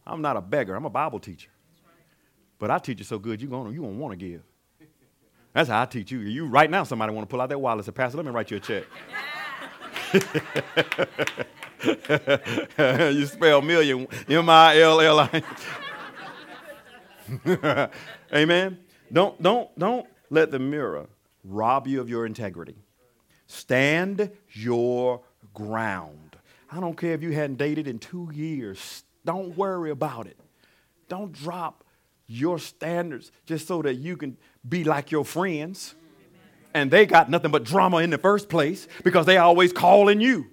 [0.08, 1.50] I'm not a beggar, I'm a Bible teacher.
[2.58, 4.42] But I teach you so good, you're going you gonna want to give.
[5.54, 6.20] That's how I teach you.
[6.20, 8.32] You right now, somebody want to pull out their wallet and say, Pastor, let me
[8.32, 8.84] write you a check.
[13.14, 15.44] you spell million, M-I-L-L-I.
[18.34, 18.80] Amen.
[19.12, 21.08] Don't, don't, don't let the mirror
[21.44, 22.76] rob you of your integrity.
[23.48, 25.22] Stand your
[25.54, 26.38] ground.
[26.72, 29.04] I don't care if you hadn't dated in two years.
[29.26, 30.38] Don't worry about it.
[31.08, 31.84] Don't drop
[32.30, 35.96] your standards just so that you can be like your friends.
[36.74, 40.46] And they got nothing but drama in the first place because they always calling you.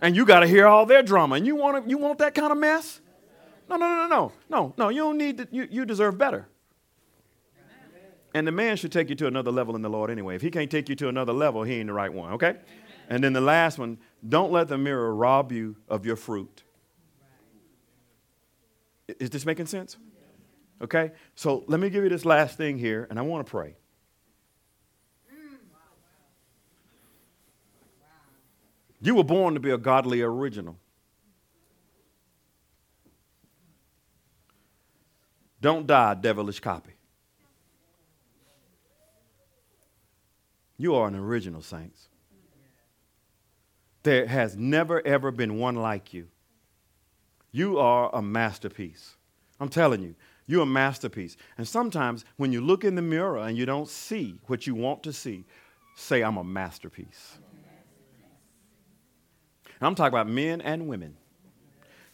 [0.00, 1.36] And you got to hear all their drama.
[1.36, 3.00] And you want, you want that kind of mess?
[3.68, 4.74] No, no, no, no, no.
[4.76, 6.46] No, you don't need to, you, you deserve better.
[8.34, 10.36] And the man should take you to another level in the Lord anyway.
[10.36, 12.56] If he can't take you to another level, he ain't the right one, okay?
[13.08, 13.98] And then the last one,
[14.28, 16.62] don't let the mirror rob you of your fruit.
[19.18, 19.96] Is this making sense?
[20.82, 21.12] Okay?
[21.34, 23.76] So let me give you this last thing here, and I want to pray.
[29.00, 30.76] You were born to be a godly original.
[35.60, 36.92] Don't die devilish copy.
[40.76, 42.08] You are an original, saints.
[44.04, 46.28] There has never, ever been one like you.
[47.50, 49.16] You are a masterpiece.
[49.58, 50.14] I'm telling you,
[50.48, 51.36] you're a masterpiece.
[51.56, 55.04] And sometimes when you look in the mirror and you don't see what you want
[55.04, 55.44] to see,
[55.94, 57.38] say, I'm a masterpiece.
[59.78, 61.16] And I'm talking about men and women.